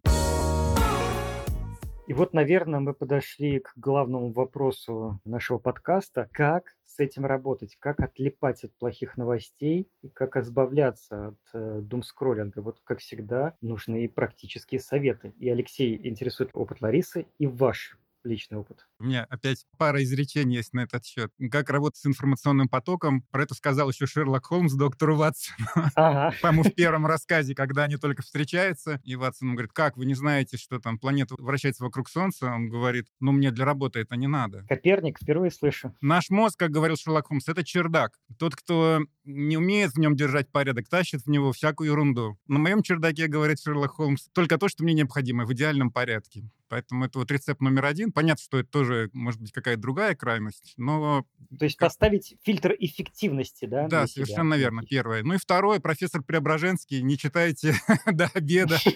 И 2.07 2.13
вот, 2.13 2.33
наверное, 2.33 2.79
мы 2.79 2.95
подошли 2.95 3.59
к 3.59 3.73
главному 3.75 4.31
вопросу 4.31 5.21
нашего 5.25 5.59
подкаста. 5.59 6.29
Как 6.33 6.77
с 6.87 7.01
этим 7.01 7.27
работать? 7.27 7.77
Как 7.81 7.99
отлипать 7.99 8.63
от 8.63 8.73
плохих 8.77 9.17
новостей? 9.17 9.89
И 10.03 10.09
как 10.09 10.37
избавляться 10.37 11.29
от 11.29 11.39
э, 11.53 11.81
думскроллинга? 11.83 12.61
Вот, 12.61 12.81
как 12.85 13.01
всегда, 13.01 13.57
нужны 13.61 14.09
практические 14.09 14.79
советы. 14.79 15.35
И 15.41 15.49
Алексей 15.49 16.01
интересует 16.09 16.51
опыт 16.53 16.81
Ларисы 16.81 17.27
и 17.39 17.49
ваш 17.49 17.99
личный 18.27 18.59
опыт. 18.59 18.87
У 18.99 19.05
меня 19.05 19.25
опять 19.31 19.65
пара 19.79 20.03
изречений 20.03 20.57
есть 20.57 20.73
на 20.73 20.81
этот 20.81 21.05
счет. 21.05 21.33
Как 21.51 21.71
работать 21.71 22.01
с 22.01 22.07
информационным 22.07 22.69
потоком. 22.69 23.23
Про 23.31 23.45
это 23.45 23.55
сказал 23.55 23.91
еще 23.91 24.07
Шерлок 24.07 24.47
Холмс 24.47 24.75
доктору 24.75 25.17
Ватсону. 25.17 25.69
Ага. 25.95 26.35
По-моему, 26.43 26.65
в 26.65 26.75
первом 26.75 27.07
рассказе, 27.07 27.55
когда 27.55 27.85
они 27.85 27.97
только 27.97 28.23
встречаются, 28.23 29.01
и 29.05 29.17
Ватсон 29.17 29.53
говорит, 29.53 29.73
как, 29.73 29.97
вы 29.97 30.07
не 30.07 30.15
знаете, 30.15 30.57
что 30.57 30.79
там 30.79 30.99
планета 30.99 31.35
вращается 31.39 31.85
вокруг 31.85 32.09
Солнца? 32.09 32.47
Он 32.47 32.69
говорит, 32.69 33.09
ну, 33.21 33.33
мне 33.33 33.51
для 33.51 33.65
работы 33.65 34.01
это 34.01 34.17
не 34.17 34.27
надо. 34.27 34.65
Коперник, 34.69 35.19
впервые 35.21 35.51
слышу. 35.51 35.95
Наш 36.01 36.31
мозг, 36.31 36.59
как 36.59 36.71
говорил 36.71 36.97
Шерлок 36.97 37.29
Холмс, 37.29 37.49
это 37.49 37.65
чердак. 37.65 38.19
Тот, 38.39 38.57
кто 38.57 39.01
не 39.25 39.57
умеет 39.57 39.93
в 39.93 39.99
нем 39.99 40.17
держать 40.17 40.51
порядок, 40.51 40.89
тащит 40.89 41.23
в 41.23 41.31
него 41.31 41.53
всякую 41.53 41.91
ерунду. 41.91 42.39
На 42.47 42.59
моем 42.59 42.83
чердаке, 42.83 43.27
говорит 43.27 43.61
Шерлок 43.61 43.93
Холмс, 43.93 44.29
только 44.33 44.59
то, 44.59 44.69
что 44.69 44.85
мне 44.85 44.95
необходимо, 44.95 45.45
в 45.45 45.53
идеальном 45.53 45.91
порядке. 45.91 46.49
Поэтому 46.69 47.05
это 47.05 47.19
вот 47.19 47.31
рецепт 47.31 47.61
номер 47.61 47.85
один. 47.85 48.13
Понятно, 48.13 48.43
что 48.43 48.59
это 48.59 48.69
тоже 48.69 49.11
может 49.13 49.41
быть 49.41 49.53
какая-то 49.53 49.81
другая 49.81 50.15
крайность, 50.15 50.75
но... 50.77 51.27
То 51.59 51.65
есть 51.65 51.77
как... 51.77 51.89
поставить 51.89 52.37
фильтр 52.43 52.75
эффективности, 52.79 53.67
да? 53.67 53.89
Да, 53.89 54.07
совершенно 54.07 54.57
себя. 54.57 54.65
верно, 54.65 54.83
первое. 54.83 55.23
Ну 55.23 55.35
и 55.35 55.39
второе, 55.39 55.81
профессор 55.81 56.23
Преображенский, 56.23 57.03
не 57.03 57.17
читайте 57.17 57.75
до 58.07 58.27
обеда. 58.35 58.79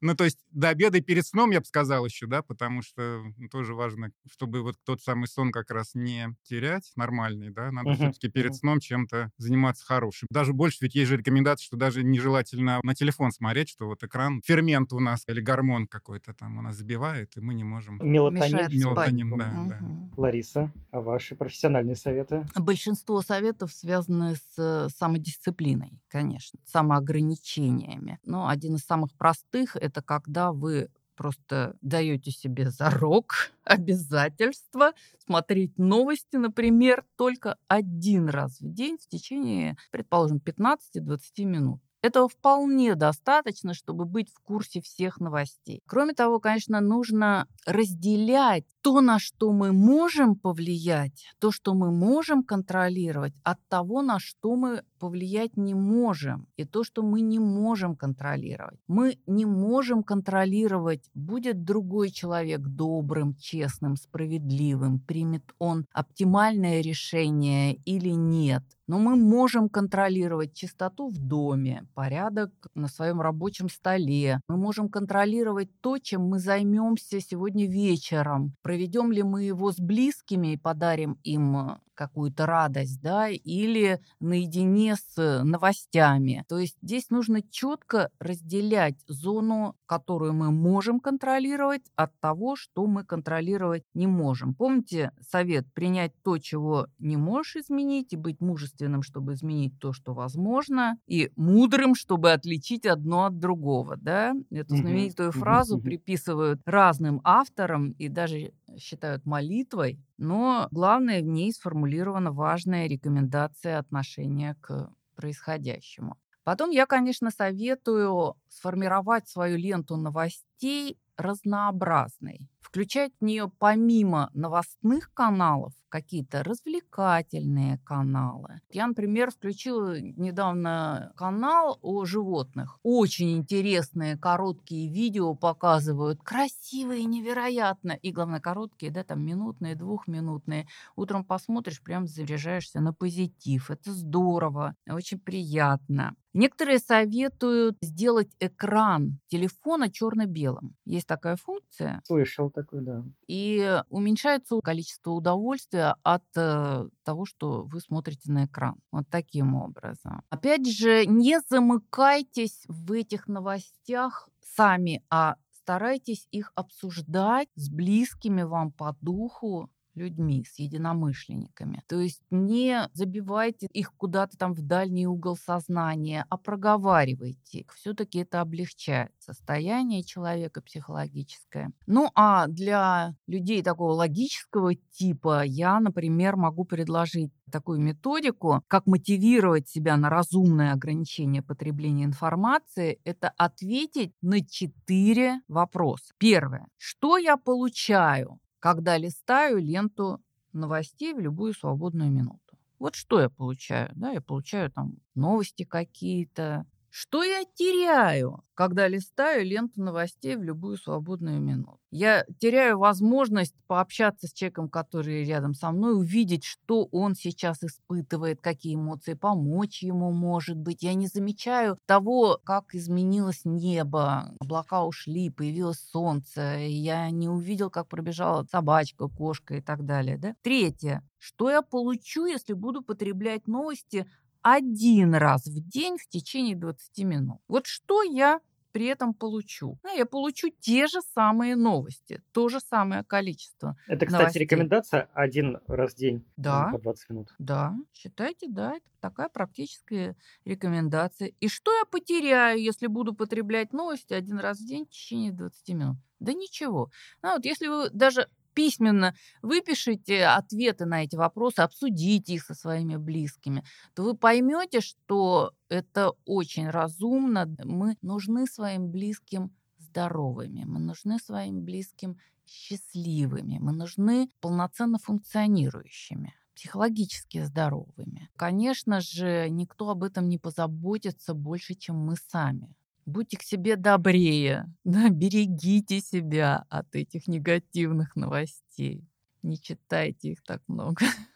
Ну, 0.00 0.14
то 0.14 0.24
есть 0.24 0.38
до 0.50 0.68
обеда 0.68 0.98
и 0.98 1.00
перед 1.00 1.26
сном, 1.26 1.50
я 1.50 1.60
бы 1.60 1.64
сказал 1.64 2.04
еще, 2.04 2.26
да, 2.26 2.42
потому 2.42 2.82
что 2.82 3.24
тоже 3.50 3.72
важно, 3.74 4.12
чтобы 4.30 4.60
вот 4.60 4.76
тот 4.84 5.00
самый 5.00 5.28
сон 5.28 5.50
как 5.50 5.70
раз 5.70 5.94
не 5.94 6.36
терять 6.42 6.92
нормальный, 6.94 7.48
да, 7.48 7.72
надо 7.72 7.94
все-таки 7.94 8.28
перед 8.28 8.54
сном 8.54 8.80
чем-то 8.80 9.30
заниматься 9.38 9.82
хорошим. 9.86 10.28
Даже 10.30 10.52
больше, 10.52 10.78
ведь 10.82 10.94
есть 10.94 11.08
же 11.08 11.16
рекомендация, 11.16 11.64
что 11.64 11.78
даже 11.78 12.02
нежелательно 12.02 12.80
на 12.82 12.94
телефон 12.94 13.32
смотреть, 13.32 13.70
что 13.70 13.86
вот 13.86 14.04
экран, 14.04 14.42
фермент 14.44 14.92
у 14.92 15.00
нас 15.00 15.24
или 15.26 15.40
гормон 15.40 15.86
какой-то 15.86 16.34
там 16.34 16.58
у 16.58 16.62
нас 16.62 16.76
забивает, 16.84 17.36
и 17.36 17.40
мы 17.40 17.54
не 17.54 17.64
можем... 17.64 17.98
Мелатонин. 18.02 18.68
Мелатонин, 18.70 19.38
да, 19.38 19.60
угу. 19.60 19.68
да. 19.70 19.78
Лариса, 20.16 20.72
а 20.90 21.00
ваши 21.00 21.34
профессиональные 21.34 21.96
советы? 21.96 22.46
Большинство 22.54 23.22
советов 23.22 23.72
связаны 23.72 24.36
с 24.36 24.88
самодисциплиной, 24.96 25.98
конечно, 26.08 26.60
самоограничениями. 26.66 28.18
Но 28.24 28.48
один 28.48 28.74
из 28.76 28.82
самых 28.82 29.12
простых– 29.14 29.76
это 29.80 30.02
когда 30.02 30.52
вы 30.52 30.90
просто 31.16 31.76
даете 31.80 32.30
себе 32.30 32.70
зарок, 32.70 33.52
обязательство 33.64 34.92
смотреть 35.24 35.78
новости, 35.78 36.36
например, 36.36 37.04
только 37.16 37.56
один 37.68 38.28
раз 38.28 38.60
в 38.60 38.72
день 38.72 38.98
в 38.98 39.08
течение, 39.08 39.76
предположим, 39.90 40.38
15-20 40.44 41.44
минут. 41.44 41.80
Этого 42.04 42.28
вполне 42.28 42.96
достаточно, 42.96 43.72
чтобы 43.72 44.04
быть 44.04 44.28
в 44.28 44.38
курсе 44.42 44.82
всех 44.82 45.20
новостей. 45.20 45.80
Кроме 45.86 46.12
того, 46.12 46.38
конечно, 46.38 46.82
нужно 46.82 47.48
разделять 47.64 48.66
то, 48.82 49.00
на 49.00 49.18
что 49.18 49.52
мы 49.52 49.72
можем 49.72 50.36
повлиять, 50.36 51.24
то, 51.38 51.50
что 51.50 51.72
мы 51.72 51.90
можем 51.90 52.42
контролировать, 52.44 53.32
от 53.42 53.58
того, 53.68 54.02
на 54.02 54.18
что 54.18 54.54
мы 54.54 54.82
повлиять 54.98 55.56
не 55.56 55.72
можем, 55.72 56.46
и 56.58 56.66
то, 56.66 56.84
что 56.84 57.02
мы 57.02 57.22
не 57.22 57.38
можем 57.38 57.96
контролировать. 57.96 58.78
Мы 58.86 59.18
не 59.26 59.46
можем 59.46 60.02
контролировать, 60.02 61.10
будет 61.14 61.64
другой 61.64 62.10
человек 62.10 62.60
добрым, 62.60 63.34
честным, 63.36 63.96
справедливым, 63.96 65.00
примет 65.00 65.44
он 65.58 65.86
оптимальное 65.92 66.82
решение 66.82 67.76
или 67.86 68.10
нет. 68.10 68.62
Но 68.86 68.98
мы 68.98 69.16
можем 69.16 69.68
контролировать 69.68 70.54
чистоту 70.54 71.08
в 71.08 71.18
доме, 71.18 71.86
порядок 71.94 72.50
на 72.74 72.88
своем 72.88 73.20
рабочем 73.20 73.68
столе. 73.68 74.40
Мы 74.48 74.56
можем 74.56 74.88
контролировать 74.88 75.68
то, 75.80 75.98
чем 75.98 76.22
мы 76.28 76.38
займемся 76.38 77.20
сегодня 77.20 77.66
вечером. 77.66 78.54
Проведем 78.62 79.10
ли 79.10 79.22
мы 79.22 79.44
его 79.44 79.72
с 79.72 79.78
близкими 79.78 80.52
и 80.52 80.58
подарим 80.58 81.18
им 81.22 81.78
какую-то 81.94 82.46
радость, 82.46 83.00
да, 83.00 83.28
или 83.28 84.00
наедине 84.20 84.96
с 84.96 85.42
новостями. 85.44 86.44
То 86.48 86.58
есть 86.58 86.76
здесь 86.82 87.10
нужно 87.10 87.42
четко 87.42 88.10
разделять 88.18 88.96
зону, 89.06 89.76
которую 89.86 90.34
мы 90.34 90.50
можем 90.50 91.00
контролировать, 91.00 91.82
от 91.96 92.18
того, 92.20 92.56
что 92.56 92.86
мы 92.86 93.04
контролировать 93.04 93.84
не 93.94 94.06
можем. 94.06 94.54
Помните 94.54 95.12
совет 95.20 95.72
принять 95.72 96.12
то, 96.22 96.38
чего 96.38 96.86
не 96.98 97.16
можешь 97.16 97.56
изменить, 97.56 98.12
и 98.12 98.16
быть 98.16 98.40
мужественным, 98.40 99.02
чтобы 99.02 99.34
изменить 99.34 99.78
то, 99.78 99.92
что 99.92 100.14
возможно, 100.14 100.96
и 101.06 101.30
мудрым, 101.36 101.94
чтобы 101.94 102.32
отличить 102.32 102.86
одно 102.86 103.26
от 103.26 103.38
другого, 103.38 103.96
да? 103.96 104.34
Эту 104.50 104.76
знаменитую 104.76 105.32
фразу 105.32 105.78
приписывают 105.80 106.60
разным 106.64 107.20
авторам 107.24 107.90
и 107.92 108.08
даже 108.08 108.52
считают 108.78 109.26
молитвой, 109.26 110.00
но 110.16 110.68
главное 110.70 111.20
в 111.22 111.26
ней 111.26 111.52
сформулирована 111.52 112.32
важная 112.32 112.86
рекомендация 112.86 113.78
отношения 113.78 114.56
к 114.60 114.90
происходящему. 115.16 116.16
Потом 116.44 116.70
я, 116.70 116.86
конечно, 116.86 117.30
советую 117.30 118.36
сформировать 118.48 119.28
свою 119.28 119.56
ленту 119.56 119.96
новостей 119.96 120.98
разнообразной, 121.16 122.50
включать 122.74 123.12
в 123.20 123.24
нее 123.24 123.48
помимо 123.60 124.30
новостных 124.34 125.14
каналов 125.14 125.72
какие-то 125.88 126.42
развлекательные 126.42 127.78
каналы. 127.84 128.62
Я, 128.68 128.88
например, 128.88 129.30
включила 129.30 130.00
недавно 130.00 131.12
канал 131.16 131.78
о 131.82 132.04
животных. 132.04 132.80
Очень 132.82 133.36
интересные 133.36 134.18
короткие 134.18 134.92
видео 134.92 135.36
показывают, 135.36 136.20
красивые, 136.24 137.04
невероятно. 137.04 137.92
И, 137.92 138.10
главное, 138.10 138.40
короткие, 138.40 138.90
да, 138.90 139.04
там 139.04 139.24
минутные, 139.24 139.76
двухминутные. 139.76 140.66
Утром 140.96 141.24
посмотришь, 141.24 141.80
прям 141.80 142.08
заряжаешься 142.08 142.80
на 142.80 142.92
позитив. 142.92 143.70
Это 143.70 143.92
здорово, 143.92 144.74
очень 144.88 145.20
приятно. 145.20 146.16
Некоторые 146.34 146.80
советуют 146.80 147.78
сделать 147.80 148.30
экран 148.40 149.20
телефона 149.28 149.90
черно-белым. 149.90 150.76
Есть 150.84 151.06
такая 151.06 151.36
функция. 151.36 152.02
Слышал 152.04 152.50
такой, 152.50 152.82
да. 152.82 153.04
И 153.28 153.80
уменьшается 153.88 154.58
количество 154.60 155.12
удовольствия 155.12 155.94
от 156.02 156.24
э, 156.36 156.88
того, 157.04 157.24
что 157.24 157.62
вы 157.62 157.80
смотрите 157.80 158.32
на 158.32 158.46
экран. 158.46 158.76
Вот 158.90 159.04
таким 159.08 159.54
образом. 159.54 160.22
Опять 160.28 160.68
же, 160.68 161.06
не 161.06 161.40
замыкайтесь 161.48 162.64
в 162.66 162.92
этих 162.92 163.28
новостях 163.28 164.28
сами, 164.40 165.02
а 165.10 165.36
старайтесь 165.64 166.28
их 166.30 166.52
обсуждать 166.54 167.48
с 167.54 167.70
близкими 167.70 168.42
вам 168.42 168.70
по 168.70 168.96
духу 169.00 169.70
людьми, 169.94 170.44
с 170.44 170.58
единомышленниками. 170.58 171.82
То 171.88 172.00
есть 172.00 172.22
не 172.30 172.88
забивайте 172.92 173.66
их 173.72 173.92
куда-то 173.96 174.36
там 174.36 174.54
в 174.54 174.62
дальний 174.62 175.06
угол 175.06 175.36
сознания, 175.36 176.26
а 176.28 176.36
проговаривайте. 176.36 177.66
Все-таки 177.74 178.20
это 178.20 178.40
облегчает 178.40 179.12
состояние 179.18 180.02
человека 180.02 180.62
психологическое. 180.62 181.72
Ну 181.86 182.10
а 182.14 182.46
для 182.46 183.14
людей 183.26 183.62
такого 183.62 183.92
логического 183.92 184.74
типа 184.74 185.44
я, 185.44 185.80
например, 185.80 186.36
могу 186.36 186.64
предложить 186.64 187.32
такую 187.50 187.80
методику, 187.80 188.62
как 188.68 188.86
мотивировать 188.86 189.68
себя 189.68 189.96
на 189.96 190.10
разумное 190.10 190.72
ограничение 190.72 191.42
потребления 191.42 192.04
информации, 192.04 193.00
это 193.04 193.32
ответить 193.36 194.12
на 194.22 194.44
четыре 194.44 195.40
вопроса. 195.48 196.12
Первое. 196.18 196.66
Что 196.76 197.16
я 197.16 197.36
получаю 197.36 198.40
когда 198.64 198.96
листаю 198.96 199.58
ленту 199.58 200.22
новостей 200.54 201.12
в 201.12 201.20
любую 201.20 201.52
свободную 201.52 202.10
минуту. 202.10 202.56
Вот 202.78 202.94
что 202.94 203.20
я 203.20 203.28
получаю? 203.28 203.92
Да, 203.94 204.10
я 204.12 204.22
получаю 204.22 204.72
там 204.72 204.94
новости 205.14 205.64
какие-то. 205.64 206.64
Что 206.96 207.24
я 207.24 207.42
теряю, 207.56 208.44
когда 208.54 208.86
листаю 208.86 209.44
ленту 209.44 209.82
новостей 209.82 210.36
в 210.36 210.44
любую 210.44 210.76
свободную 210.76 211.40
минуту? 211.40 211.80
Я 211.90 212.24
теряю 212.38 212.78
возможность 212.78 213.56
пообщаться 213.66 214.28
с 214.28 214.32
человеком, 214.32 214.68
который 214.68 215.24
рядом 215.24 215.54
со 215.54 215.72
мной, 215.72 215.96
увидеть, 215.96 216.44
что 216.44 216.84
он 216.92 217.16
сейчас 217.16 217.64
испытывает, 217.64 218.40
какие 218.40 218.76
эмоции, 218.76 219.14
помочь 219.14 219.82
ему, 219.82 220.12
может 220.12 220.56
быть. 220.56 220.84
Я 220.84 220.94
не 220.94 221.08
замечаю 221.08 221.80
того, 221.86 222.38
как 222.44 222.76
изменилось 222.76 223.40
небо, 223.44 224.32
облака 224.38 224.84
ушли, 224.84 225.30
появилось 225.30 225.80
солнце. 225.80 226.58
Я 226.58 227.10
не 227.10 227.28
увидел, 227.28 227.70
как 227.70 227.88
пробежала 227.88 228.46
собачка, 228.48 229.08
кошка 229.08 229.56
и 229.56 229.60
так 229.60 229.84
далее. 229.84 230.16
Да? 230.16 230.36
Третье. 230.42 231.02
Что 231.18 231.50
я 231.50 231.62
получу, 231.62 232.26
если 232.26 232.52
буду 232.52 232.82
потреблять 232.82 233.48
новости 233.48 234.06
один 234.44 235.14
раз 235.14 235.46
в 235.46 235.68
день 235.68 235.96
в 235.96 236.06
течение 236.06 236.54
20 236.54 236.98
минут? 237.04 237.40
Вот 237.48 237.66
что 237.66 238.02
я 238.02 238.40
при 238.72 238.86
этом 238.86 239.14
получу? 239.14 239.78
Ну, 239.82 239.96
я 239.96 240.04
получу 240.04 240.50
те 240.60 240.86
же 240.86 241.00
самые 241.00 241.56
новости, 241.56 242.22
то 242.32 242.50
же 242.50 242.60
самое 242.60 243.04
количество. 243.04 243.74
Это, 243.86 244.04
кстати, 244.04 244.20
новостей. 244.20 244.42
рекомендация 244.42 245.08
один 245.14 245.60
раз 245.66 245.94
в 245.94 245.96
день 245.96 246.26
да. 246.36 246.68
по 246.72 246.78
20 246.78 247.10
минут. 247.10 247.34
Да, 247.38 247.74
считайте, 247.94 248.46
да, 248.50 248.74
это 248.74 248.86
такая 249.00 249.30
практическая 249.30 250.14
рекомендация. 250.44 251.32
И 251.40 251.48
что 251.48 251.72
я 251.72 251.86
потеряю, 251.86 252.60
если 252.60 252.86
буду 252.86 253.14
потреблять 253.14 253.72
новости 253.72 254.12
один 254.12 254.38
раз 254.38 254.58
в 254.58 254.66
день 254.66 254.84
в 254.84 254.90
течение 254.90 255.32
20 255.32 255.68
минут? 255.70 255.96
Да 256.20 256.34
ничего. 256.34 256.90
Ну, 257.22 257.32
вот 257.32 257.46
если 257.46 257.68
вы 257.68 257.88
даже 257.90 258.28
письменно 258.54 259.14
выпишите 259.42 260.24
ответы 260.26 260.86
на 260.86 261.04
эти 261.04 261.16
вопросы, 261.16 261.60
обсудите 261.60 262.34
их 262.34 262.44
со 262.44 262.54
своими 262.54 262.96
близкими, 262.96 263.64
то 263.94 264.02
вы 264.02 264.16
поймете, 264.16 264.80
что 264.80 265.52
это 265.68 266.12
очень 266.24 266.68
разумно. 266.70 267.46
Мы 267.64 267.96
нужны 268.02 268.46
своим 268.46 268.90
близким 268.90 269.54
здоровыми, 269.78 270.64
мы 270.64 270.80
нужны 270.80 271.18
своим 271.18 271.62
близким 271.62 272.18
счастливыми, 272.46 273.58
мы 273.60 273.72
нужны 273.72 274.28
полноценно 274.40 274.98
функционирующими 274.98 276.34
психологически 276.54 277.42
здоровыми. 277.42 278.30
Конечно 278.36 279.00
же, 279.00 279.48
никто 279.50 279.90
об 279.90 280.04
этом 280.04 280.28
не 280.28 280.38
позаботится 280.38 281.34
больше, 281.34 281.74
чем 281.74 281.96
мы 281.96 282.16
сами. 282.16 282.74
Будьте 283.06 283.36
к 283.36 283.42
себе 283.42 283.76
добрее, 283.76 284.66
да, 284.84 285.08
берегите 285.08 286.00
себя 286.00 286.64
от 286.68 286.94
этих 286.94 287.26
негативных 287.28 288.16
новостей. 288.16 289.04
Не 289.42 289.60
читайте 289.60 290.30
их 290.32 290.42
так 290.42 290.62
много. 290.68 291.04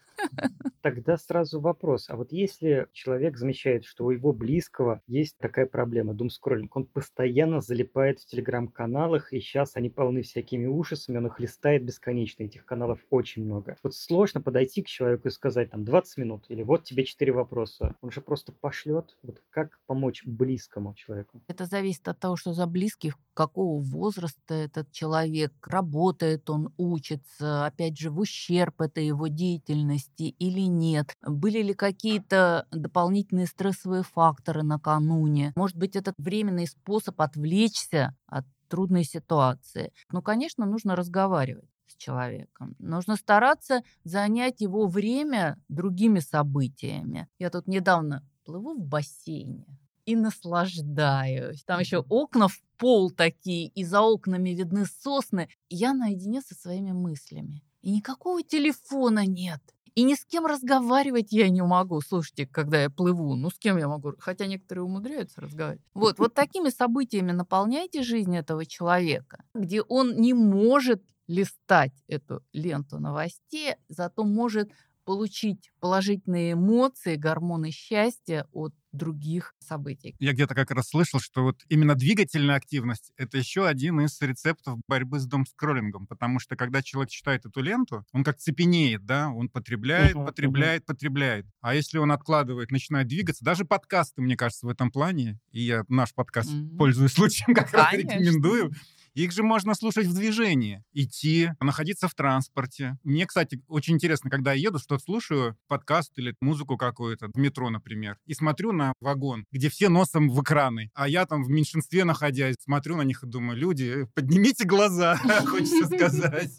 Тогда 0.81 1.17
сразу 1.17 1.61
вопрос. 1.61 2.09
А 2.09 2.17
вот 2.17 2.33
если 2.33 2.87
человек 2.93 3.37
замечает, 3.37 3.85
что 3.85 4.07
у 4.07 4.11
его 4.11 4.33
близкого 4.33 5.03
есть 5.07 5.37
такая 5.39 5.67
проблема, 5.67 6.15
думскроллинг, 6.15 6.75
он 6.77 6.87
постоянно 6.87 7.61
залипает 7.61 8.21
в 8.21 8.27
телеграм-каналах, 8.27 9.33
и 9.33 9.41
сейчас 9.41 9.77
они 9.77 9.91
полны 9.91 10.23
всякими 10.23 10.67
ужасами, 10.67 11.19
он 11.19 11.27
их 11.27 11.41
листает 11.41 11.85
бесконечно, 11.85 12.45
этих 12.45 12.65
каналов 12.65 13.01
очень 13.11 13.45
много. 13.45 13.77
Вот 13.83 13.95
сложно 13.95 14.41
подойти 14.41 14.83
к 14.83 14.87
человеку 14.87 15.29
и 15.29 15.31
сказать 15.31 15.71
там 15.71 15.85
20 15.85 16.19
минут, 16.19 16.45
или 16.49 16.63
вот 16.63 16.85
тебе 16.85 17.05
4 17.05 17.33
вопроса. 17.33 17.97
Он 18.01 18.11
же 18.11 18.21
просто 18.21 18.53
пошлет. 18.53 19.17
Вот 19.23 19.43
как 19.51 19.81
помочь 19.87 20.23
близкому 20.25 20.95
человеку? 20.95 21.43
Это 21.49 21.67
зависит 21.67 22.07
от 22.09 22.19
того, 22.19 22.37
что 22.37 22.53
за 22.53 22.67
близких, 22.67 23.17
какого 23.35 23.81
возраста 23.81 24.55
этот 24.55 24.91
человек, 24.93 25.53
работает 25.67 26.49
он, 26.51 26.73
учится, 26.77 27.67
опять 27.67 27.99
же, 27.99 28.11
в 28.11 28.19
ущерб 28.21 28.81
этой 28.81 29.07
его 29.07 29.29
деятельности 29.29 30.18
или 30.25 30.63
нет, 30.63 31.17
были 31.23 31.63
ли 31.63 31.75
какие-то 31.75 32.67
дополнительные 32.71 33.47
стрессовые 33.47 34.03
факторы 34.03 34.63
накануне, 34.63 35.53
может 35.57 35.77
быть, 35.77 35.97
это 35.97 36.13
временный 36.19 36.67
способ 36.67 37.21
отвлечься 37.21 38.17
от 38.27 38.45
трудной 38.69 39.05
ситуации. 39.05 39.93
Ну, 40.11 40.23
конечно, 40.23 40.67
нужно 40.67 40.95
разговаривать 40.95 41.71
с 41.87 41.97
человеком. 41.97 42.77
Нужно 42.79 43.17
стараться 43.17 43.83
занять 44.05 44.61
его 44.61 44.87
время 44.87 45.59
другими 45.69 46.21
событиями. 46.21 47.29
Я 47.39 47.51
тут 47.51 47.67
недавно 47.67 48.23
плыву 48.45 48.75
в 48.75 48.85
бассейне 48.85 49.79
и 50.09 50.17
наслаждаюсь. 50.17 51.65
Там 51.65 51.81
еще 51.81 51.99
окна 52.09 52.49
в 52.49 52.63
пол 52.79 53.11
такие, 53.11 53.69
и 53.69 53.85
за 53.85 54.01
окнами 54.01 54.51
видны 54.51 54.87
сосны. 54.87 55.51
Я 55.69 55.93
наедине 55.93 56.41
со 56.41 56.55
своими 56.55 56.93
мыслями. 56.93 57.63
И 57.83 57.91
никакого 57.91 58.43
телефона 58.43 59.27
нет. 59.27 59.61
И 59.99 60.05
ни 60.05 60.15
с 60.15 60.25
кем 60.25 60.47
разговаривать 60.47 61.33
я 61.33 61.49
не 61.49 61.61
могу. 61.61 62.01
Слушайте, 62.01 62.47
когда 62.47 62.81
я 62.83 62.89
плыву, 62.89 63.35
ну 63.35 63.51
с 63.51 63.59
кем 63.59 63.79
я 63.79 63.89
могу? 63.89 64.13
Хотя 64.21 64.47
некоторые 64.47 64.85
умудряются 64.85 65.41
разговаривать. 65.41 65.83
Вот, 65.93 66.21
вот 66.21 66.35
такими 66.35 66.69
событиями 66.69 67.33
наполняйте 67.33 68.05
жизнь 68.05 68.37
этого 68.37 68.65
человека, 68.65 69.43
где 69.55 69.83
он 69.83 70.15
не 70.21 70.35
может 70.35 71.03
листать 71.27 71.93
эту 72.07 72.45
ленту 72.53 73.01
новостей, 73.01 73.75
зато 73.89 74.23
может 74.23 74.71
получить 75.09 75.71
положительные 75.81 76.53
эмоции, 76.53 77.17
гормоны 77.17 77.71
счастья 77.71 78.47
от 78.53 78.75
других 78.93 79.55
событий. 79.59 80.15
Я 80.19 80.35
где-то 80.35 80.55
как 80.55 80.71
раз 80.71 80.91
слышал, 80.91 81.19
что 81.19 81.45
вот 81.45 81.63
именно 81.71 81.95
двигательная 81.95 82.57
активность— 82.57 83.11
это 83.17 83.39
еще 83.39 83.67
один 83.67 84.03
из 84.03 84.21
рецептов 84.21 84.79
борьбы 84.87 85.19
с 85.19 85.25
домскроллингом, 85.25 86.07
потому 86.07 86.41
что 86.41 86.57
когда 86.57 86.83
человек 86.83 87.09
читает 87.09 87.47
эту 87.47 87.63
ленту, 87.63 88.05
он 88.13 88.23
как 88.23 88.37
цепенеет, 88.37 89.07
да, 89.07 89.31
он 89.31 89.49
потребляет, 89.49 90.15
uh-huh, 90.15 90.27
потребляет, 90.27 90.83
uh-huh. 90.83 90.87
потребляет. 90.87 91.47
А 91.63 91.75
если 91.75 91.97
он 91.97 92.13
откладывает, 92.13 92.71
начинает 92.71 93.07
двигаться, 93.07 93.43
даже 93.43 93.65
подкасты, 93.65 94.21
мне 94.21 94.37
кажется, 94.37 94.67
в 94.67 94.69
этом 94.69 94.91
плане, 94.91 95.41
и 95.53 95.63
я 95.63 95.87
наш 95.89 96.13
подкаст, 96.13 96.51
uh-huh. 96.53 96.77
пользуюсь 96.77 97.13
случаем, 97.15 97.55
как 97.55 97.71
Конечно. 97.71 98.11
раз 98.13 98.21
рекомендую, 98.21 98.75
их 99.23 99.33
же 99.33 99.43
можно 99.43 99.75
слушать 99.75 100.07
в 100.07 100.15
движении, 100.15 100.85
идти, 100.93 101.51
находиться 101.61 102.09
в 102.09 102.15
транспорте. 102.15 102.99
Мне, 103.03 103.27
кстати, 103.27 103.63
очень 103.69 103.95
интересно, 103.95 104.31
когда 104.31 104.53
я 104.53 104.69
еду, 104.69 104.79
что 104.79 104.99
слушаю 104.99 105.57
подкаст 105.67 106.19
или 106.19 106.35
музыку 106.41 106.77
какую-то, 106.77 107.29
в 107.33 107.39
метро, 107.39 107.71
например, 107.71 108.19
и 108.27 108.35
смотрю 108.35 108.73
на 108.73 108.93
вагон, 109.01 109.45
где 109.51 109.69
все 109.69 109.89
носом 109.89 110.29
в 110.29 110.43
экраны, 110.43 110.91
а 110.95 111.09
я 111.09 111.27
там 111.27 111.43
в 111.43 111.49
меньшинстве 111.49 112.05
находясь, 112.05 112.57
смотрю 112.61 112.97
на 112.97 113.03
них 113.03 113.23
и 113.23 113.27
думаю, 113.27 113.59
люди, 113.59 114.07
поднимите 114.15 114.65
глаза, 114.65 115.17
хочется 115.47 115.87
сказать. 115.87 116.53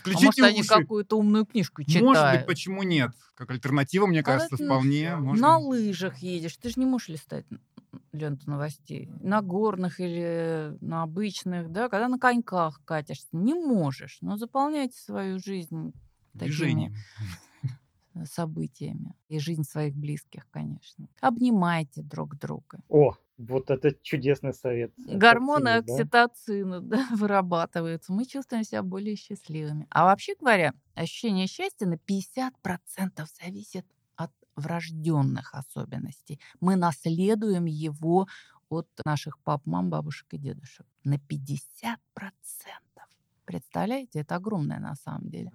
Включите 0.00 0.26
а 0.26 0.26
может, 0.26 0.38
уши. 0.38 0.48
они 0.48 0.62
какую-то 0.62 1.18
умную 1.18 1.44
книжку 1.44 1.82
читают. 1.82 2.04
Может 2.04 2.32
быть, 2.32 2.46
почему 2.46 2.82
нет? 2.82 3.10
Как 3.34 3.50
альтернатива, 3.50 4.06
мне 4.06 4.20
а 4.20 4.22
кажется, 4.22 4.56
а 4.58 4.64
вполне 4.64 5.16
можно. 5.16 5.48
На 5.48 5.58
лыжах 5.58 6.18
едешь, 6.18 6.56
ты 6.56 6.70
же 6.70 6.74
не 6.78 6.86
можешь 6.86 7.08
листать 7.08 7.44
ленту 8.12 8.50
новостей. 8.50 9.08
На 9.20 9.42
горных 9.42 10.00
или 10.00 10.76
на 10.80 11.02
обычных, 11.02 11.70
да, 11.70 11.88
когда 11.88 12.08
на 12.08 12.18
коньках 12.18 12.80
катишься, 12.84 13.28
не 13.32 13.54
можешь, 13.54 14.18
но 14.20 14.36
заполняйте 14.36 14.98
свою 14.98 15.38
жизнь 15.38 15.92
Движением. 16.34 16.94
такими 18.14 18.24
событиями 18.26 19.14
и 19.28 19.38
жизнь 19.38 19.64
своих 19.64 19.94
близких, 19.94 20.46
конечно. 20.50 21.08
Обнимайте 21.20 22.02
друг 22.02 22.36
друга. 22.36 22.80
О, 22.88 23.14
вот 23.38 23.70
это 23.70 23.94
чудесный 24.02 24.52
совет. 24.52 24.92
Гормоны 24.96 25.76
окситоцина 25.76 26.80
да? 26.80 26.96
да, 27.10 27.16
вырабатываются. 27.16 28.12
Мы 28.12 28.24
чувствуем 28.26 28.64
себя 28.64 28.82
более 28.82 29.16
счастливыми. 29.16 29.86
А 29.90 30.04
вообще 30.04 30.34
говоря, 30.38 30.74
ощущение 30.94 31.46
счастья 31.46 31.86
на 31.86 31.94
50% 31.94 32.50
зависит 33.40 33.86
врожденных 34.58 35.54
особенностей. 35.54 36.40
Мы 36.60 36.76
наследуем 36.76 37.64
его 37.66 38.26
от 38.68 38.88
наших 39.04 39.38
пап, 39.38 39.62
мам, 39.64 39.90
бабушек 39.90 40.26
и 40.32 40.38
дедушек 40.38 40.86
на 41.04 41.14
50%. 41.14 41.96
Представляете, 43.44 44.20
это 44.20 44.36
огромное 44.36 44.78
на 44.78 44.94
самом 44.94 45.30
деле. 45.30 45.52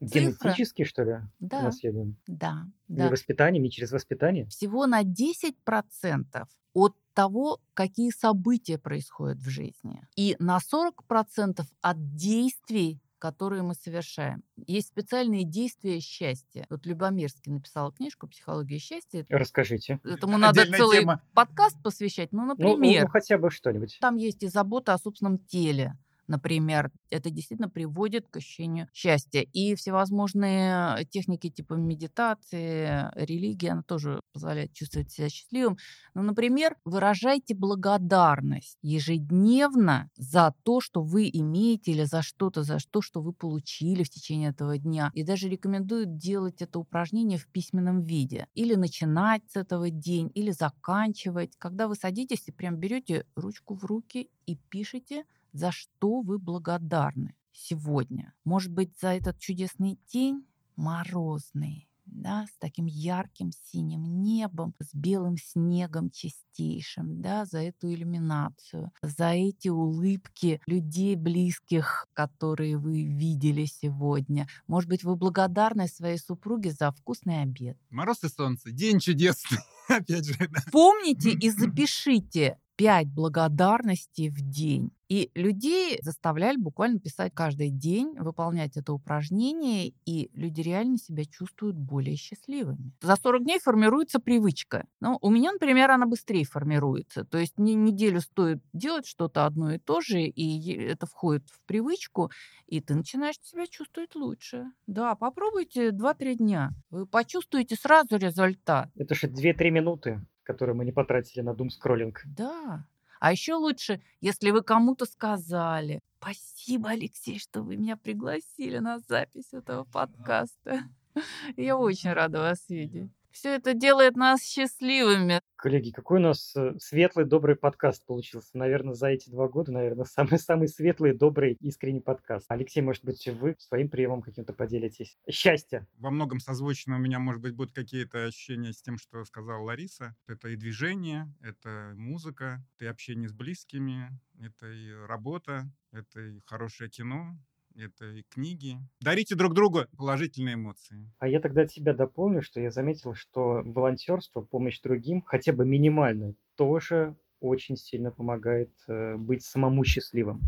Генетически, 0.00 0.84
что 0.84 1.04
ли, 1.04 1.20
да, 1.38 1.62
наследуем? 1.62 2.16
Да, 2.26 2.66
да. 2.88 3.04
Не 3.04 3.10
воспитанием, 3.10 3.62
не 3.62 3.70
через 3.70 3.92
воспитание? 3.92 4.46
Всего 4.46 4.86
на 4.86 5.02
10% 5.02 6.46
от 6.74 6.96
того, 7.14 7.60
какие 7.74 8.10
события 8.10 8.78
происходят 8.78 9.38
в 9.38 9.48
жизни. 9.48 10.06
И 10.16 10.36
на 10.38 10.58
40% 10.58 11.62
от 11.80 12.14
действий, 12.16 13.00
которые 13.22 13.62
мы 13.62 13.74
совершаем. 13.74 14.42
Есть 14.66 14.88
специальные 14.88 15.44
действия 15.44 16.00
счастья. 16.00 16.66
Вот 16.70 16.86
Любомирский 16.86 17.52
написал 17.52 17.92
книжку 17.92 18.26
«Психология 18.26 18.78
счастья». 18.80 19.24
Расскажите. 19.28 20.00
Этому 20.02 20.38
надо 20.38 20.66
целый 20.66 21.02
тема. 21.02 21.22
подкаст 21.32 21.80
посвящать. 21.84 22.32
Ну, 22.32 22.44
например. 22.46 23.02
Ну, 23.02 23.06
ну, 23.06 23.12
хотя 23.12 23.38
бы 23.38 23.52
что-нибудь. 23.52 23.98
Там 24.00 24.16
есть 24.16 24.42
и 24.42 24.48
забота 24.48 24.92
о 24.92 24.98
собственном 24.98 25.38
теле 25.38 25.96
например, 26.26 26.90
это 27.10 27.30
действительно 27.30 27.68
приводит 27.68 28.28
к 28.28 28.36
ощущению 28.36 28.88
счастья. 28.92 29.40
И 29.40 29.74
всевозможные 29.74 31.04
техники 31.10 31.50
типа 31.50 31.74
медитации, 31.74 33.10
религии, 33.14 33.68
она 33.68 33.82
тоже 33.82 34.20
позволяет 34.32 34.72
чувствовать 34.72 35.10
себя 35.10 35.28
счастливым. 35.28 35.76
Ну, 36.14 36.22
например, 36.22 36.76
выражайте 36.84 37.54
благодарность 37.54 38.78
ежедневно 38.82 40.10
за 40.16 40.54
то, 40.62 40.80
что 40.80 41.02
вы 41.02 41.28
имеете 41.32 41.92
или 41.92 42.04
за 42.04 42.22
что-то, 42.22 42.62
за 42.62 42.78
то, 42.90 43.02
что 43.02 43.20
вы 43.20 43.32
получили 43.32 44.02
в 44.02 44.10
течение 44.10 44.50
этого 44.50 44.78
дня. 44.78 45.10
И 45.14 45.22
даже 45.22 45.48
рекомендуют 45.48 46.16
делать 46.16 46.62
это 46.62 46.78
упражнение 46.78 47.38
в 47.38 47.46
письменном 47.48 48.02
виде. 48.02 48.46
Или 48.54 48.74
начинать 48.74 49.42
с 49.50 49.56
этого 49.56 49.90
день, 49.90 50.30
или 50.34 50.50
заканчивать. 50.50 51.56
Когда 51.58 51.88
вы 51.88 51.94
садитесь 51.94 52.44
и 52.46 52.52
прям 52.52 52.76
берете 52.76 53.26
ручку 53.36 53.74
в 53.74 53.84
руки 53.84 54.30
и 54.46 54.56
пишете 54.56 55.24
за 55.52 55.70
что 55.72 56.20
вы 56.20 56.38
благодарны 56.38 57.34
сегодня. 57.52 58.32
Может 58.44 58.72
быть, 58.72 58.98
за 59.00 59.08
этот 59.08 59.38
чудесный 59.38 59.98
день 60.12 60.44
морозный, 60.76 61.88
да, 62.06 62.46
с 62.46 62.58
таким 62.58 62.86
ярким 62.86 63.50
синим 63.52 64.22
небом, 64.22 64.74
с 64.80 64.94
белым 64.94 65.36
снегом 65.36 66.10
чистейшим, 66.10 67.20
да, 67.20 67.44
за 67.44 67.60
эту 67.60 67.92
иллюминацию, 67.92 68.92
за 69.02 69.30
эти 69.30 69.68
улыбки 69.68 70.60
людей 70.66 71.16
близких, 71.16 72.08
которые 72.12 72.76
вы 72.78 73.04
видели 73.04 73.64
сегодня. 73.66 74.48
Может 74.66 74.88
быть, 74.88 75.04
вы 75.04 75.16
благодарны 75.16 75.88
своей 75.88 76.18
супруге 76.18 76.72
за 76.72 76.90
вкусный 76.90 77.42
обед. 77.42 77.78
Мороз 77.90 78.24
и 78.24 78.28
солнце, 78.28 78.72
день 78.72 78.98
чудесный, 78.98 79.58
опять 79.88 80.26
же. 80.26 80.34
Помните 80.70 81.30
и 81.30 81.50
запишите 81.50 82.58
пять 82.82 83.06
благодарностей 83.06 84.28
в 84.28 84.40
день. 84.40 84.90
И 85.08 85.30
людей 85.36 86.00
заставляли 86.02 86.56
буквально 86.56 86.98
писать 86.98 87.32
каждый 87.32 87.70
день, 87.70 88.16
выполнять 88.18 88.76
это 88.76 88.92
упражнение, 88.92 89.92
и 90.04 90.30
люди 90.32 90.62
реально 90.62 90.96
себя 90.96 91.24
чувствуют 91.24 91.76
более 91.76 92.16
счастливыми. 92.16 92.92
За 93.00 93.14
40 93.14 93.44
дней 93.44 93.60
формируется 93.60 94.18
привычка. 94.18 94.86
Ну, 95.00 95.16
у 95.20 95.30
меня, 95.30 95.52
например, 95.52 95.92
она 95.92 96.06
быстрее 96.06 96.44
формируется. 96.44 97.24
То 97.24 97.38
есть 97.38 97.56
мне 97.56 97.74
неделю 97.74 98.20
стоит 98.20 98.60
делать 98.72 99.06
что-то 99.06 99.46
одно 99.46 99.74
и 99.74 99.78
то 99.78 100.00
же, 100.00 100.22
и 100.22 100.72
это 100.72 101.06
входит 101.06 101.44
в 101.50 101.60
привычку, 101.66 102.32
и 102.66 102.80
ты 102.80 102.96
начинаешь 102.96 103.36
себя 103.42 103.68
чувствовать 103.68 104.16
лучше. 104.16 104.72
Да, 104.88 105.14
попробуйте 105.14 105.90
2-3 105.90 106.34
дня. 106.34 106.70
Вы 106.90 107.06
почувствуете 107.06 107.76
сразу 107.76 108.16
результат. 108.16 108.88
Это 108.96 109.14
же 109.14 109.28
2-3 109.28 109.70
минуты 109.70 110.26
которые 110.42 110.74
мы 110.74 110.84
не 110.84 110.92
потратили 110.92 111.42
на 111.42 111.54
дум-скроллинг. 111.54 112.22
Да. 112.24 112.86
А 113.20 113.30
еще 113.30 113.54
лучше, 113.54 114.02
если 114.20 114.50
вы 114.50 114.62
кому-то 114.62 115.06
сказали, 115.06 116.00
спасибо, 116.18 116.90
Алексей, 116.90 117.38
что 117.38 117.62
вы 117.62 117.76
меня 117.76 117.96
пригласили 117.96 118.78
на 118.78 118.98
запись 118.98 119.52
этого 119.52 119.84
подкаста. 119.84 120.80
Я 121.56 121.76
очень 121.76 122.12
рада 122.12 122.40
вас 122.40 122.68
видеть. 122.68 123.12
Все 123.32 123.54
это 123.54 123.72
делает 123.72 124.14
нас 124.14 124.44
счастливыми. 124.44 125.40
Коллеги, 125.56 125.90
какой 125.90 126.18
у 126.18 126.22
нас 126.22 126.54
э, 126.54 126.74
светлый, 126.78 127.24
добрый 127.24 127.56
подкаст 127.56 128.04
получился. 128.04 128.50
Наверное, 128.52 128.94
за 128.94 129.08
эти 129.08 129.30
два 129.30 129.48
года, 129.48 129.72
наверное, 129.72 130.04
самый-самый 130.06 130.68
светлый, 130.68 131.14
добрый, 131.14 131.56
искренний 131.60 132.00
подкаст. 132.00 132.46
Алексей, 132.48 132.82
может 132.82 133.04
быть, 133.04 133.26
вы 133.28 133.56
своим 133.58 133.88
приемом 133.88 134.20
каким-то 134.20 134.52
поделитесь. 134.52 135.16
Счастье. 135.30 135.86
Во 135.98 136.10
многом 136.10 136.40
созвучно 136.40 136.96
у 136.96 136.98
меня, 136.98 137.18
может 137.18 137.40
быть, 137.40 137.54
будут 137.54 137.72
какие-то 137.72 138.26
ощущения 138.26 138.72
с 138.72 138.82
тем, 138.82 138.98
что 138.98 139.24
сказала 139.24 139.62
Лариса. 139.62 140.14
Это 140.26 140.48
и 140.48 140.56
движение, 140.56 141.32
это 141.40 141.94
музыка, 141.96 142.62
это 142.76 142.84
и 142.84 142.88
общение 142.88 143.28
с 143.28 143.32
близкими, 143.32 144.10
это 144.40 144.66
и 144.66 144.92
работа, 145.06 145.70
это 145.92 146.20
и 146.20 146.40
хорошее 146.44 146.90
кино, 146.90 147.38
это 147.76 148.06
и 148.06 148.22
книги. 148.22 148.78
Дарите 149.00 149.34
друг 149.34 149.54
другу 149.54 149.86
положительные 149.96 150.54
эмоции. 150.54 151.10
А 151.18 151.28
я 151.28 151.40
тогда 151.40 151.66
тебя 151.66 151.94
дополню, 151.94 152.42
что 152.42 152.60
я 152.60 152.70
заметил, 152.70 153.14
что 153.14 153.62
волонтерство, 153.64 154.40
помощь 154.42 154.80
другим, 154.80 155.22
хотя 155.22 155.52
бы 155.52 155.64
минимальная, 155.64 156.34
тоже 156.56 157.16
очень 157.40 157.76
сильно 157.76 158.10
помогает 158.10 158.72
э, 158.88 159.16
быть 159.16 159.44
самому 159.44 159.84
счастливым. 159.84 160.42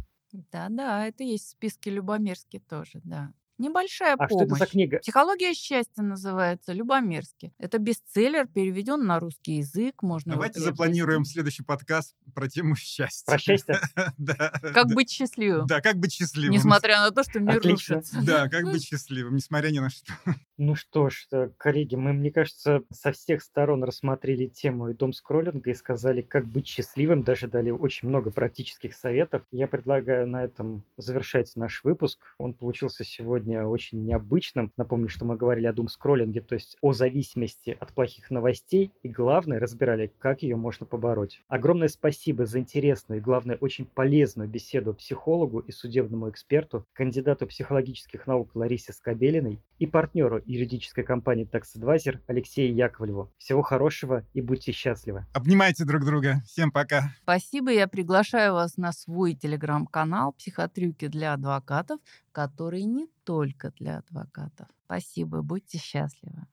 Да-да, 0.53 1.07
это 1.07 1.23
есть 1.23 1.47
в 1.47 1.51
списке 1.51 1.91
Любомирски 1.91 2.59
тоже, 2.59 3.01
да. 3.05 3.33
Небольшая 3.57 4.15
а 4.15 4.17
помощь. 4.17 4.33
что 4.33 4.45
это 4.45 4.55
за 4.57 4.67
книга? 4.67 4.99
Психология 4.99 5.55
счастья 5.55 6.03
называется, 6.03 6.73
Любомерский. 6.73 7.53
Это 7.59 7.79
бестселлер, 7.79 8.49
переведен 8.49 9.07
на 9.07 9.21
русский 9.21 9.59
язык. 9.59 10.03
Можно 10.03 10.33
Давайте 10.33 10.59
запланируем 10.59 11.25
следующий 11.25 11.63
подкаст 11.63 12.17
про 12.35 12.49
тему 12.49 12.75
счастья. 12.75 13.27
Про 13.27 13.39
счастье? 13.39 13.79
Да. 14.19 14.53
Как 14.75 14.89
быть 14.89 15.11
счастливым. 15.11 15.67
Да, 15.67 15.81
как 15.81 15.97
быть 15.97 16.13
счастливым. 16.13 16.53
Несмотря 16.53 17.01
на 17.01 17.11
то, 17.11 17.23
что 17.23 17.39
мир 17.39 17.59
Отлично. 17.59 17.97
рушится. 17.97 18.23
Да, 18.23 18.49
как 18.49 18.65
быть 18.65 18.85
счастливым, 18.89 19.37
несмотря 19.37 19.69
ни 19.71 19.79
на 19.79 19.91
что. 19.91 20.13
Ну 20.57 20.77
что 20.77 21.11
ж, 21.11 21.27
э, 21.33 21.51
коллеги, 21.57 21.97
мы, 21.97 22.13
мне 22.13 22.31
кажется, 22.31 22.83
со 22.93 23.11
всех 23.11 23.43
сторон 23.43 23.83
рассмотрели 23.83 24.47
тему 24.47 24.89
и 24.89 24.95
дом 24.95 25.13
скроллинга 25.13 25.71
и 25.71 25.75
сказали, 25.75 26.23
как 26.23 26.47
быть 26.47 26.69
счастливым, 26.69 27.25
даже 27.25 27.49
дали 27.49 27.71
очень 27.71 28.09
много 28.09 28.31
практических 28.31 28.95
советов. 28.95 29.43
Я 29.51 29.67
предлагаю 29.67 30.29
на 30.29 30.45
этом 30.45 30.85
завершать 30.97 31.51
наш 31.57 31.83
выпуск. 31.83 32.21
Он 32.39 32.55
получился 32.55 33.03
сегодня 33.03 33.44
очень 33.53 34.05
необычным. 34.05 34.73
Напомню, 34.77 35.09
что 35.09 35.25
мы 35.25 35.37
говорили 35.37 35.67
о 35.67 35.73
дум 35.73 35.89
скроллинге, 35.89 36.41
то 36.41 36.55
есть 36.55 36.77
о 36.81 36.93
зависимости 36.93 37.77
от 37.79 37.93
плохих 37.93 38.31
новостей, 38.31 38.93
и 39.03 39.09
главное, 39.09 39.61
разбирали, 39.61 40.13
как 40.19 40.43
ее 40.43 40.57
можно 40.57 40.87
побороть. 40.87 41.43
Огромное 41.49 41.89
спасибо 41.89 42.47
за 42.47 42.59
интересную 42.59 43.21
и, 43.21 43.23
главное, 43.23 43.57
очень 43.57 43.87
полезную 43.87 44.49
беседу 44.49 44.95
психологу 44.95 45.61
и 45.61 45.73
судебному 45.73 46.31
эксперту, 46.31 46.87
кандидату 46.93 47.47
психологических 47.47 48.27
наук 48.27 48.51
Ларисе 48.55 48.93
Скобелиной 48.93 49.61
и 49.79 49.87
партнеру 49.87 50.41
юридической 50.47 51.05
компании 51.05 51.49
Tax 51.51 51.77
Advisor 51.77 52.21
Алексею 52.27 52.75
Яковлеву. 52.75 53.31
Всего 53.39 53.63
хорошего 53.63 54.25
и 54.33 54.41
будьте 54.41 54.73
счастливы. 54.73 55.27
Обнимайте 55.33 55.85
друг 55.85 56.05
друга. 56.05 56.43
Всем 56.47 56.71
пока. 56.71 57.11
Спасибо. 57.23 57.71
Я 57.71 57.89
приглашаю 57.89 58.55
вас 58.55 58.77
на 58.77 58.93
свой 58.93 59.35
телеграм-канал 59.35 60.33
«Психотрюки 60.33 61.09
для 61.09 61.35
адвокатов», 61.35 62.01
который 62.33 62.85
не 62.85 63.07
только 63.25 63.73
для 63.73 63.99
адвокатов. 63.99 64.69
Спасибо. 64.87 65.43
Будьте 65.43 65.79
счастливы. 65.79 66.47